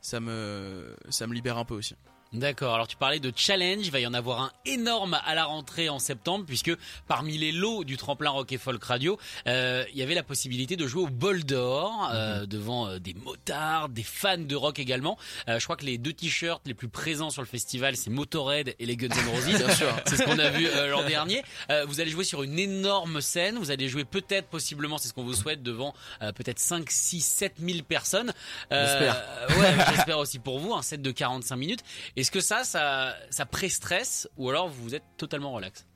ça 0.00 0.20
me 0.20 0.94
ça 1.08 1.26
me 1.26 1.34
libère 1.34 1.58
un 1.58 1.64
peu 1.64 1.74
aussi. 1.74 1.94
D'accord, 2.32 2.74
alors 2.74 2.88
tu 2.88 2.96
parlais 2.96 3.20
de 3.20 3.30
challenge, 3.36 3.84
il 3.84 3.90
va 3.90 4.00
y 4.00 4.06
en 4.06 4.14
avoir 4.14 4.40
un 4.40 4.52
énorme 4.64 5.18
à 5.26 5.34
la 5.34 5.44
rentrée 5.44 5.90
en 5.90 5.98
septembre 5.98 6.46
puisque 6.46 6.72
parmi 7.06 7.36
les 7.36 7.52
lots 7.52 7.84
du 7.84 7.98
tremplin 7.98 8.30
rock 8.30 8.50
et 8.52 8.58
folk 8.58 8.82
radio, 8.82 9.18
euh, 9.46 9.84
il 9.92 9.98
y 9.98 10.02
avait 10.02 10.14
la 10.14 10.22
possibilité 10.22 10.76
de 10.76 10.86
jouer 10.86 11.02
au 11.02 11.08
bol 11.08 11.44
d'or 11.44 12.10
euh, 12.12 12.46
devant 12.46 12.88
euh, 12.88 12.98
des 12.98 13.12
motards, 13.12 13.90
des 13.90 14.02
fans 14.02 14.38
de 14.38 14.56
rock 14.56 14.78
également. 14.78 15.18
Euh, 15.48 15.58
je 15.58 15.64
crois 15.64 15.76
que 15.76 15.84
les 15.84 15.98
deux 15.98 16.14
t-shirts 16.14 16.62
les 16.66 16.72
plus 16.72 16.88
présents 16.88 17.28
sur 17.28 17.42
le 17.42 17.46
festival, 17.48 17.96
c'est 17.96 18.08
Motorhead 18.08 18.74
et 18.78 18.86
les 18.86 18.96
Guns 18.96 19.08
N' 19.08 19.28
Roses. 19.28 19.44
Bien 19.58 19.74
sûr. 19.74 19.94
C'est 20.06 20.16
ce 20.16 20.22
qu'on 20.22 20.38
a 20.38 20.48
vu 20.48 20.66
euh, 20.66 20.88
l'an 20.88 21.04
dernier. 21.04 21.42
Euh, 21.70 21.84
vous 21.86 22.00
allez 22.00 22.10
jouer 22.10 22.24
sur 22.24 22.42
une 22.42 22.58
énorme 22.58 23.20
scène. 23.20 23.58
Vous 23.58 23.70
allez 23.70 23.88
jouer 23.90 24.04
peut-être, 24.04 24.48
possiblement, 24.48 24.96
c'est 24.96 25.08
ce 25.08 25.12
qu'on 25.12 25.24
vous 25.24 25.34
souhaite, 25.34 25.62
devant 25.62 25.92
euh, 26.22 26.32
peut-être 26.32 26.58
5, 26.58 26.90
6, 26.90 27.20
7 27.20 27.54
000 27.58 27.82
personnes. 27.82 28.32
J'espère. 28.70 29.22
Ouais, 29.58 29.74
j'espère 29.90 30.18
aussi 30.18 30.38
pour 30.38 30.58
vous. 30.58 30.72
Un 30.72 30.80
set 30.82 31.02
de 31.02 31.10
45 31.10 31.56
minutes. 31.56 31.80
Est-ce 32.22 32.30
que 32.30 32.40
ça, 32.40 32.64
ça, 32.64 33.14
ça 33.30 33.44
pré-stress 33.46 34.28
ou 34.36 34.48
alors 34.48 34.68
vous 34.68 34.94
êtes 34.94 35.02
totalement 35.16 35.52
relax 35.52 35.86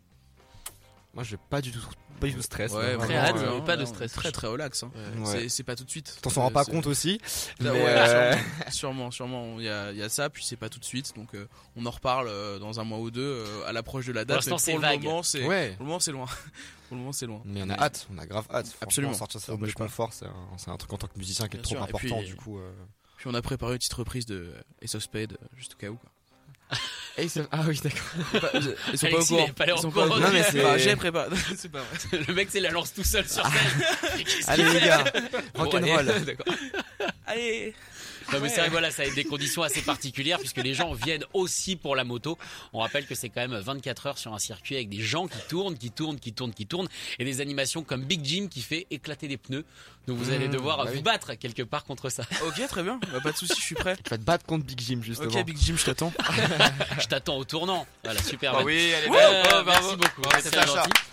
Moi, 1.14 1.23
je 1.25 1.37
pas 1.37 1.61
du 1.62 1.73
tout, 1.73 1.80
pas 2.21 2.26
du 2.26 2.35
tout 2.35 2.42
stress. 2.42 2.73
Ouais, 2.73 2.83
là, 2.83 2.97
très 2.99 3.06
vraiment, 3.06 3.21
hâte, 3.23 3.37
euh, 3.38 3.61
pas 3.61 3.76
de 3.76 3.85
stress. 3.87 4.12
Très 4.12 4.33
très 4.33 4.47
relax. 4.49 4.83
hein. 4.83 4.90
ouais. 5.18 5.25
C'est 5.25 5.49
c'est 5.49 5.62
pas 5.62 5.76
tout 5.76 5.85
de 5.85 5.90
suite. 5.90 6.18
T'en 6.21 6.28
s'en 6.30 6.42
rend 6.42 6.50
pas 6.50 6.64
C'est- 6.64 6.73
compte 6.73 6.87
aussi. 6.87 7.21
Ah 7.61 7.62
mais, 7.62 7.71
ouais, 7.71 7.85
euh, 7.87 8.35
sûrement, 8.71 9.11
sûrement. 9.11 9.59
Il 9.59 9.64
y 9.64 9.68
a, 9.68 9.92
il 9.92 9.99
y 9.99 10.02
a 10.02 10.09
ça, 10.09 10.28
puis 10.28 10.45
c'est 10.45 10.56
pas 10.56 10.68
tout 10.68 10.78
de 10.78 10.85
suite, 10.85 11.14
donc 11.16 11.35
euh, 11.35 11.47
on 11.76 11.87
en 11.87 11.90
reparle 11.90 12.26
euh, 12.28 12.59
dans 12.59 12.80
un 12.80 12.85
mois 12.85 12.99
ou 12.99 13.11
deux 13.11 13.23
euh, 13.47 13.64
à 13.66 13.73
l'approche 13.73 14.06
de 14.06 14.12
la 14.12 14.25
date. 14.25 14.37
l'instant, 14.38 14.56
mais 14.56 14.59
c'est 14.59 14.73
pour 14.73 14.80
vague. 14.83 15.02
le 15.02 15.09
moment, 15.09 15.23
c'est 15.23 15.47
Ouais. 15.47 15.71
pour 15.76 15.85
le 15.85 15.87
moment 15.87 16.00
c'est 16.00 16.12
loin. 16.12 16.26
pour 16.88 16.97
le 16.97 16.99
moment 16.99 17.12
c'est 17.12 17.26
loin. 17.26 17.40
Mais 17.45 17.62
on 17.62 17.71
a 17.71 17.78
hâte, 17.80 18.06
on 18.12 18.18
a 18.18 18.26
grave 18.26 18.47
hâte. 18.52 18.75
Absolument. 18.80 19.14
Sortir 19.14 19.40
Ça 19.40 19.56
de 19.56 19.59
pas. 19.64 19.73
confort, 19.73 20.12
c'est 20.12 20.26
un, 20.26 20.35
c'est 20.59 20.71
un 20.71 20.76
truc 20.76 20.92
en 20.92 20.99
tant 20.99 21.06
que 21.06 21.16
musicien 21.18 21.47
qui 21.49 21.56
est 21.56 21.61
Bien 21.61 21.62
trop 21.62 21.75
sûr, 21.76 21.83
important. 21.85 22.18
puis- 22.18 22.26
du 22.26 22.35
coup. 22.37 22.59
euh. 22.59 22.73
Puis 23.16 23.28
on 23.28 23.35
a 23.35 23.40
préparé 23.40 23.73
une 23.73 23.78
petite 23.78 23.95
reprise 23.95 24.26
de 24.26 24.52
Ace 24.83 24.95
of 24.95 25.02
Spades, 25.02 25.33
euh, 25.40 25.47
juste 25.56 25.73
au 25.73 25.76
cas 25.78 25.88
où. 25.88 25.97
Quoi. 25.97 26.11
Et 27.18 27.28
Ah 27.50 27.61
oui, 27.66 27.80
d'accord. 27.82 28.73
Ils 28.92 28.99
sont 28.99 29.06
pas 29.08 29.16
au 29.18 29.25
courant. 29.25 29.49
pas 29.56 29.64
Ils 29.66 29.78
sont 29.78 29.88
encore. 29.88 30.08
pas 30.08 30.16
au 30.16 30.20
Non, 30.20 30.28
mais 30.32 30.40
courant. 30.40 30.50
c'est- 30.52 30.64
Enfin, 30.64 30.76
j'ai 30.76 30.96
préparé. 30.96 31.28
c'est 31.56 31.70
pas 31.73 31.78
vrai. 31.80 32.25
Le 32.28 32.35
mec, 32.35 32.49
c'est 32.50 32.61
la 32.61 32.70
lance 32.70 32.92
tout 32.92 33.04
seul 33.04 33.26
sur 33.26 33.42
scène. 33.46 33.52
Qu'est-ce 34.18 34.37
qu'il 34.37 34.50
Allez 34.50 34.64
les 34.80 34.87
gars, 34.87 35.04
Bon, 35.54 35.64
rock'n'roll. 35.64 36.04
D'accord. 36.26 36.54
Allez. 37.26 37.75
Non 38.33 38.40
mais 38.40 38.49
c'est 38.49 38.61
vrai 38.61 38.68
voilà 38.71 38.90
ça 38.90 39.02
a 39.04 39.11
des 39.11 39.25
conditions 39.25 39.62
assez 39.62 39.83
particulières 39.83 40.38
puisque 40.38 40.56
les 40.59 40.75
gens 40.75 40.92
viennent 40.92 41.25
aussi 41.33 41.76
pour 41.76 41.95
la 41.97 42.04
moto. 42.04 42.38
On 42.73 42.80
rappelle 42.80 43.06
que 43.06 43.14
c'est 43.14 43.28
quand 43.28 43.40
même 43.47 43.56
24 43.59 44.06
heures 44.06 44.18
sur 44.18 44.35
un 44.35 44.38
circuit 44.38 44.75
avec 44.76 44.88
des 44.88 45.00
gens 45.00 45.26
qui 45.28 45.38
tournent, 45.49 45.76
qui 45.78 45.90
tournent, 45.90 46.18
qui 46.18 46.33
tournent, 46.33 46.52
qui 46.54 46.66
tournent 46.66 46.88
et 47.18 47.25
des 47.25 47.40
animations 47.40 47.83
comme 47.85 48.02
Big 48.04 48.25
Jim 48.25 48.49
qui 48.50 48.62
fait 48.62 48.87
éclater 48.90 49.28
des 49.28 49.37
pneus. 49.37 49.64
Donc 50.06 50.18
vous 50.18 50.30
allez 50.30 50.49
devoir 50.49 50.78
bah 50.78 50.85
vous 50.90 50.97
oui. 50.97 51.02
battre 51.02 51.35
quelque 51.35 51.62
part 51.62 51.85
contre 51.85 52.11
ça. 52.11 52.25
Ok, 52.47 52.64
très 52.68 52.83
bien. 52.83 53.00
Bah, 53.12 53.21
pas 53.23 53.33
de 53.33 53.37
souci, 53.37 53.54
je 53.59 53.62
suis 53.64 53.75
prêt. 53.75 53.97
Tu 54.04 54.11
vas 54.11 54.18
te 54.18 54.23
battre 54.23 54.45
contre 54.47 54.64
Big 54.64 54.80
Jim 54.80 55.00
justement. 55.02 55.28
Ok, 55.30 55.45
Big 55.45 55.59
Jim, 55.59 55.75
je 55.76 55.85
t'attends. 55.85 56.12
Je 57.00 57.06
t'attends 57.06 57.37
au 57.37 57.45
tournant. 57.45 57.87
Voilà 58.04 58.23
super. 58.23 58.54
Ah 58.56 58.62
oui, 58.64 58.92
allez, 58.95 59.09
Euh, 59.09 59.42
bravo, 59.42 59.64
merci 59.66 59.83
bravo. 59.83 59.97
beaucoup. 59.97 60.23
Ouais, 60.35 60.42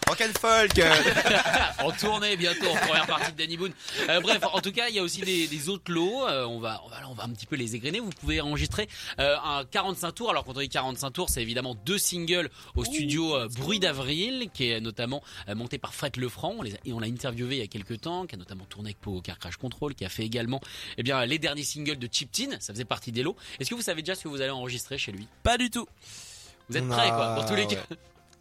Rock 0.07 0.21
and 0.21 0.37
folk. 0.39 0.71
en 1.79 1.91
tournée 1.91 2.35
bientôt 2.35 2.67
en 2.69 2.75
première 2.75 3.07
partie 3.07 3.31
de 3.31 3.37
Danny 3.37 3.57
Boone. 3.57 3.71
Euh, 4.09 4.19
bref, 4.21 4.39
en 4.51 4.59
tout 4.59 4.71
cas, 4.71 4.89
il 4.89 4.95
y 4.95 4.99
a 4.99 5.03
aussi 5.03 5.21
des, 5.21 5.47
des 5.47 5.69
autres 5.69 5.91
lots. 5.91 6.27
Euh, 6.27 6.45
on 6.45 6.59
va, 6.59 6.81
on 6.85 6.89
va, 6.89 6.97
on 7.09 7.13
va 7.13 7.23
un 7.23 7.29
petit 7.29 7.45
peu 7.45 7.55
les 7.55 7.75
égrener. 7.75 7.99
Vous 7.99 8.09
pouvez 8.09 8.41
enregistrer 8.41 8.87
euh, 9.19 9.35
un 9.43 9.63
45 9.65 10.11
tours. 10.11 10.29
Alors 10.29 10.43
quand 10.45 10.55
on 10.55 10.59
dit 10.59 10.69
45 10.69 11.09
tours, 11.11 11.29
c'est 11.29 11.41
évidemment 11.41 11.75
deux 11.85 11.97
singles 11.97 12.49
au 12.75 12.83
studio 12.85 13.35
euh, 13.35 13.47
Bruit 13.57 13.79
d'avril, 13.79 14.49
qui 14.53 14.69
est 14.69 14.79
notamment 14.81 15.23
euh, 15.49 15.55
monté 15.55 15.77
par 15.77 15.93
Fred 15.93 16.17
Lefranc. 16.17 16.55
On 16.57 16.61
les 16.61 16.75
a- 16.75 16.79
et 16.85 16.93
on 16.93 16.99
l'a 16.99 17.07
interviewé 17.07 17.55
il 17.55 17.59
y 17.59 17.63
a 17.63 17.67
quelques 17.67 18.01
temps, 18.01 18.25
qui 18.25 18.35
a 18.35 18.37
notamment 18.37 18.65
tourné 18.65 18.89
avec 18.89 18.99
Pau 18.99 19.21
Car 19.21 19.39
Crash 19.39 19.57
Control, 19.57 19.95
qui 19.95 20.05
a 20.05 20.09
fait 20.09 20.23
également, 20.23 20.59
eh 20.97 21.03
bien, 21.03 21.25
les 21.25 21.39
derniers 21.39 21.63
singles 21.63 21.97
de 21.97 22.09
Chip 22.11 22.31
Tin. 22.31 22.57
Ça 22.59 22.73
faisait 22.73 22.85
partie 22.85 23.11
des 23.11 23.23
lots. 23.23 23.35
Est-ce 23.59 23.69
que 23.69 23.75
vous 23.75 23.81
savez 23.81 24.01
déjà 24.01 24.15
ce 24.15 24.23
que 24.23 24.27
vous 24.27 24.41
allez 24.41 24.51
enregistrer 24.51 24.97
chez 24.97 25.11
lui? 25.11 25.27
Pas 25.43 25.57
du 25.57 25.69
tout. 25.69 25.87
Vous 26.69 26.77
êtes 26.77 26.87
prêts, 26.87 27.09
quoi, 27.09 27.35
pour 27.35 27.45
tous 27.45 27.55
les 27.55 27.67
cas. 27.67 27.83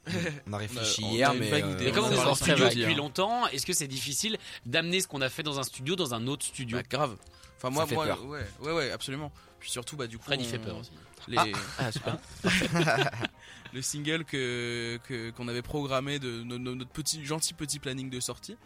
On 0.49 0.53
a 0.53 0.57
réfléchi 0.59 1.03
On 1.05 1.11
hier, 1.13 1.35
mais. 1.35 1.53
euh. 1.53 1.77
Mais 1.79 1.91
on 1.91 1.95
comme 1.95 2.07
êtes 2.07 2.13
voir 2.15 2.29
en 2.31 2.35
ce 2.35 2.45
studio 2.45 2.65
depuis 2.65 2.77
dire. 2.87 2.97
longtemps, 2.97 3.47
est-ce 3.49 3.65
que 3.67 3.73
c'est 3.73 3.87
difficile 3.87 4.37
d'amener 4.67 5.01
ce 5.01 5.07
qu'on 5.09 5.21
a 5.21 5.29
fait 5.29 5.43
dans 5.43 5.59
un 5.61 5.63
studio 5.63 5.95
dans 5.97 6.13
un 6.15 6.27
autre 6.27 6.45
studio 6.45 6.79
Bah, 6.79 6.83
grave. 6.89 7.17
Enfin, 7.59 7.71
moi, 7.71 7.87
moi, 7.93 8.07
peur. 8.07 8.25
ouais, 8.27 8.45
ouais, 8.61 8.73
ouais, 8.73 8.91
absolument. 8.91 9.31
Puis 9.61 9.71
surtout, 9.71 9.97
bah, 9.97 10.09
du 10.09 10.19
coup. 10.19 10.25
Fred, 10.25 10.41
il 10.41 10.47
fait 10.49 10.59
on- 10.59 10.65
peur 10.65 10.77
aussi. 10.79 10.91
Les, 11.29 11.37
Ah, 11.79 11.93
super. 11.93 12.19
le 13.73 13.81
single 13.83 14.25
que 14.25 14.99
qu'on 15.37 15.47
avait 15.49 15.63
programmé 15.63 16.19
de 16.19 16.43
no- 16.43 16.59
no- 16.59 16.75
notre 16.75 16.91
petit 16.91 17.25
gentil 17.25 17.55
petit 17.55 17.79
planning 17.79 18.11
de 18.11 18.19
sortie. 18.21 18.57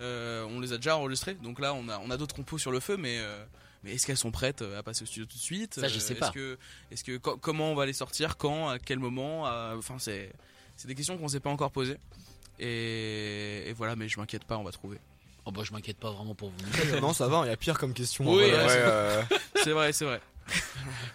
euh, 0.00 0.44
on 0.48 0.60
les 0.60 0.72
a 0.72 0.76
déjà 0.76 0.96
enregistrés, 0.96 1.34
donc 1.34 1.58
là 1.60 1.74
on 1.74 1.88
a 1.88 1.98
on 1.98 2.10
a 2.10 2.16
d'autres 2.16 2.34
compos 2.34 2.58
sur 2.58 2.70
le 2.72 2.78
feu, 2.80 2.96
mais 2.96 3.18
euh, 3.18 3.44
mais 3.82 3.94
est-ce 3.94 4.06
qu'elles 4.06 4.16
sont 4.16 4.30
prêtes 4.30 4.62
à 4.62 4.82
passer 4.82 5.02
au 5.02 5.06
studio 5.06 5.24
tout 5.26 5.36
de 5.36 5.42
suite? 5.42 5.74
Ça, 5.74 5.88
je 5.88 5.98
sais 5.98 6.14
pas. 6.14 6.26
Est-ce 6.26 6.32
que 6.34 6.58
est-ce 6.92 7.04
que 7.04 7.16
co- 7.16 7.36
comment 7.36 7.70
on 7.72 7.74
va 7.74 7.84
les 7.86 7.92
sortir, 7.92 8.36
quand, 8.36 8.68
à 8.68 8.78
quel 8.78 8.98
moment? 9.00 9.42
Enfin 9.76 9.96
c'est 9.98 10.32
c'est 10.76 10.88
des 10.88 10.94
questions 10.94 11.16
qu'on 11.18 11.28
s'est 11.28 11.40
pas 11.40 11.50
encore 11.50 11.70
posées. 11.70 11.98
Et, 12.58 13.64
et 13.68 13.72
voilà, 13.72 13.96
mais 13.96 14.08
je 14.08 14.18
m'inquiète 14.18 14.44
pas, 14.44 14.56
on 14.58 14.64
va 14.64 14.70
trouver. 14.70 14.98
Oh 15.46 15.50
bah 15.50 15.62
je 15.64 15.72
m'inquiète 15.72 15.98
pas 15.98 16.10
vraiment 16.10 16.34
pour 16.34 16.50
vous. 16.50 17.00
Non, 17.00 17.12
ça 17.12 17.28
va, 17.28 17.42
il 17.44 17.48
y 17.50 17.52
a 17.52 17.56
pire 17.56 17.78
comme 17.78 17.92
question. 17.92 18.24
Oui, 18.26 18.44
ouais, 18.44 18.52
euh, 18.54 19.22
C'est 19.56 19.72
vrai, 19.72 19.92
c'est 19.92 20.04
vrai. 20.04 20.20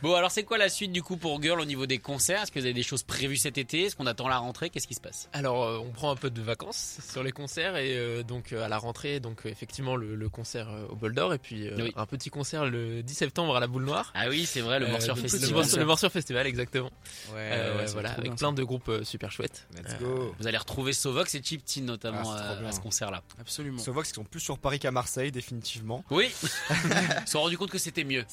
Bon 0.01 0.15
alors 0.15 0.31
c'est 0.31 0.43
quoi 0.43 0.57
la 0.57 0.69
suite 0.69 0.91
du 0.93 1.03
coup 1.03 1.17
pour 1.17 1.41
Girl 1.41 1.59
au 1.59 1.65
niveau 1.65 1.85
des 1.85 1.97
concerts? 1.99 2.43
Est-ce 2.43 2.51
que 2.51 2.59
vous 2.59 2.65
avez 2.65 2.73
des 2.73 2.83
choses 2.83 3.03
prévues 3.03 3.35
cet 3.37 3.57
été? 3.57 3.83
Est-ce 3.83 3.95
qu'on 3.97 4.07
attend 4.07 4.27
la 4.29 4.37
rentrée? 4.37 4.69
Qu'est-ce 4.69 4.87
qui 4.87 4.93
se 4.93 5.01
passe? 5.01 5.27
Alors, 5.33 5.63
euh, 5.63 5.77
on 5.77 5.91
prend 5.91 6.09
un 6.11 6.15
peu 6.15 6.29
de 6.29 6.41
vacances 6.41 6.99
sur 7.07 7.21
les 7.21 7.31
concerts 7.33 7.75
et 7.75 7.97
euh, 7.97 8.23
donc 8.23 8.53
euh, 8.53 8.63
à 8.63 8.69
la 8.69 8.77
rentrée, 8.77 9.19
donc 9.19 9.45
euh, 9.45 9.49
effectivement 9.49 9.95
le, 9.97 10.15
le 10.15 10.29
concert 10.29 10.69
euh, 10.69 10.85
au 10.89 10.95
Bol 10.95 11.13
d'Or 11.13 11.33
et 11.33 11.37
puis 11.37 11.67
euh, 11.67 11.75
Oui. 11.77 11.93
un 11.97 12.05
petit 12.05 12.29
concert 12.29 12.65
le 12.65 13.03
10 13.03 13.13
septembre 13.13 13.57
à 13.57 13.59
la 13.59 13.67
Boule 13.67 13.83
Noire. 13.83 14.11
Ah 14.15 14.29
oui 14.29 14.45
c'est 14.45 14.61
vrai 14.61 14.79
le 14.79 14.87
Morsure 14.87 15.17
Festival. 15.17 15.49
Le 15.49 15.55
Morsure, 15.55 15.79
le 15.79 15.85
Morsure 15.85 16.11
Festival, 16.11 16.47
exactement. 16.47 16.91
Ouais, 17.33 17.49
Euh, 17.51 17.77
ouais, 17.77 17.87
c'est 17.87 17.93
voilà, 17.93 18.11
avec 18.11 18.35
plein 18.35 18.49
ça. 18.49 18.55
de 18.55 18.63
groupes 18.63 18.87
euh, 18.89 19.03
super 19.03 19.31
chouettes. 19.31 19.67
Let's 19.75 19.93
Euh, 20.01 20.05
go. 20.05 20.35
Vous 20.39 20.47
allez 20.47 20.57
retrouver 20.57 20.93
Sovox 20.93 21.35
et 21.35 21.41
Chip 21.43 21.63
Tin 21.65 21.81
notamment 21.81 22.23
Ah, 22.25 22.53
euh, 22.61 22.67
à 22.69 22.71
ce 22.71 22.79
concert-là. 22.79 23.21
Absolument. 23.39 23.79
Sauf 23.79 23.95
qu'ils 24.05 24.15
sont 24.15 24.23
plus 24.23 24.39
sur 24.39 24.57
Paris 24.57 24.79
qu'à 24.79 24.91
Marseille, 24.91 25.31
définitivement. 25.31 26.03
Oui 26.09 26.31
Ils 26.69 27.25
se 27.25 27.31
sont 27.33 27.41
rendus 27.41 27.57
compte 27.57 27.69
que 27.71 27.77
c'était 27.77 28.03
mieux. 28.05 28.23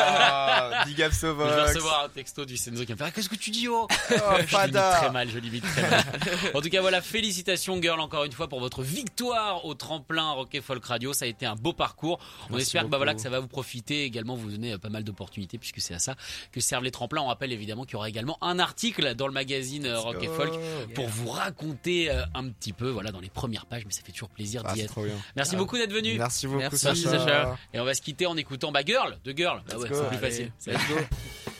Ah, 0.00 0.84
big 0.86 1.02
up 1.02 1.12
Je 1.12 1.26
vais 1.26 1.62
recevoir 1.62 2.04
un 2.04 2.08
texto 2.08 2.44
du 2.44 2.56
Senzo 2.56 2.84
qui 2.84 2.92
me 2.92 2.96
fait 2.96 3.04
Ah, 3.04 3.10
Qu'est-ce 3.10 3.28
que 3.28 3.36
tu 3.36 3.50
dis 3.50 3.68
oh 3.68 3.86
Oh, 3.90 4.14
Je 4.46 4.56
limite 4.56 4.72
très 4.72 5.10
mal, 5.10 5.28
je 5.30 5.38
limite 5.38 5.64
très 5.64 5.82
mal. 5.88 6.04
en 6.54 6.60
tout 6.60 6.68
cas, 6.68 6.80
voilà, 6.80 7.00
félicitations 7.00 7.80
Girl 7.80 8.00
encore 8.00 8.24
une 8.24 8.32
fois 8.32 8.48
pour 8.48 8.60
votre 8.60 8.82
victoire 8.82 9.64
au 9.64 9.74
tremplin 9.74 10.32
Rock 10.32 10.54
et 10.54 10.60
Folk 10.60 10.84
Radio. 10.84 11.12
Ça 11.12 11.24
a 11.24 11.28
été 11.28 11.46
un 11.46 11.56
beau 11.56 11.72
parcours. 11.72 12.18
On 12.48 12.54
Merci 12.54 12.62
espère 12.68 12.84
que, 12.84 12.88
bah, 12.88 12.96
voilà, 12.96 13.14
que 13.14 13.20
ça 13.20 13.30
va 13.30 13.40
vous 13.40 13.48
profiter 13.48 14.04
également, 14.04 14.34
vous 14.34 14.50
donner 14.50 14.72
euh, 14.72 14.78
pas 14.78 14.88
mal 14.88 15.04
d'opportunités 15.04 15.58
puisque 15.58 15.80
c'est 15.80 15.94
à 15.94 15.98
ça 15.98 16.14
que 16.52 16.60
servent 16.60 16.84
les 16.84 16.90
tremplins. 16.90 17.22
On 17.22 17.26
rappelle 17.28 17.52
évidemment 17.52 17.84
qu'il 17.84 17.94
y 17.94 17.96
aura 17.96 18.08
également 18.08 18.38
un 18.42 18.58
article 18.58 19.14
dans 19.14 19.26
le 19.26 19.32
magazine 19.32 19.86
euh, 19.86 19.98
Rock 19.98 20.22
et 20.22 20.28
Folk 20.28 20.52
pour 20.94 21.08
vous 21.08 21.28
raconter 21.28 22.10
euh, 22.10 22.22
un 22.34 22.48
petit 22.48 22.72
peu, 22.72 22.88
voilà, 22.88 23.10
dans 23.12 23.20
les 23.20 23.30
premières 23.30 23.66
pages, 23.66 23.84
mais 23.86 23.92
ça 23.92 24.02
fait 24.04 24.12
toujours 24.12 24.30
plaisir 24.30 24.62
Ah, 24.64 24.74
d'y 24.74 24.80
être. 24.80 24.90
trop 24.92 25.04
bien. 25.04 25.14
Merci 25.36 25.56
beaucoup 25.56 25.76
d'être 25.76 25.92
venu. 25.92 26.16
Merci 26.16 26.46
beaucoup, 26.46 26.60
Merci, 26.60 26.78
Sacha. 26.78 27.10
Sacha. 27.10 27.58
Et 27.72 27.80
on 27.80 27.84
va 27.84 27.94
se 27.94 28.02
quitter 28.02 28.26
en 28.26 28.36
écoutant 28.36 28.72
bah, 28.72 28.80
Girl 28.84 29.18
de 29.24 29.32
Girl. 29.32 29.62
Bah 29.66 29.74
Let's 29.74 29.82
ouais, 29.82 29.88
go. 29.90 29.96
c'est 29.96 30.08
plus 30.08 30.16
Allez. 30.18 30.28
facile. 30.30 30.52
Let's 30.66 30.88
go. 30.88 30.94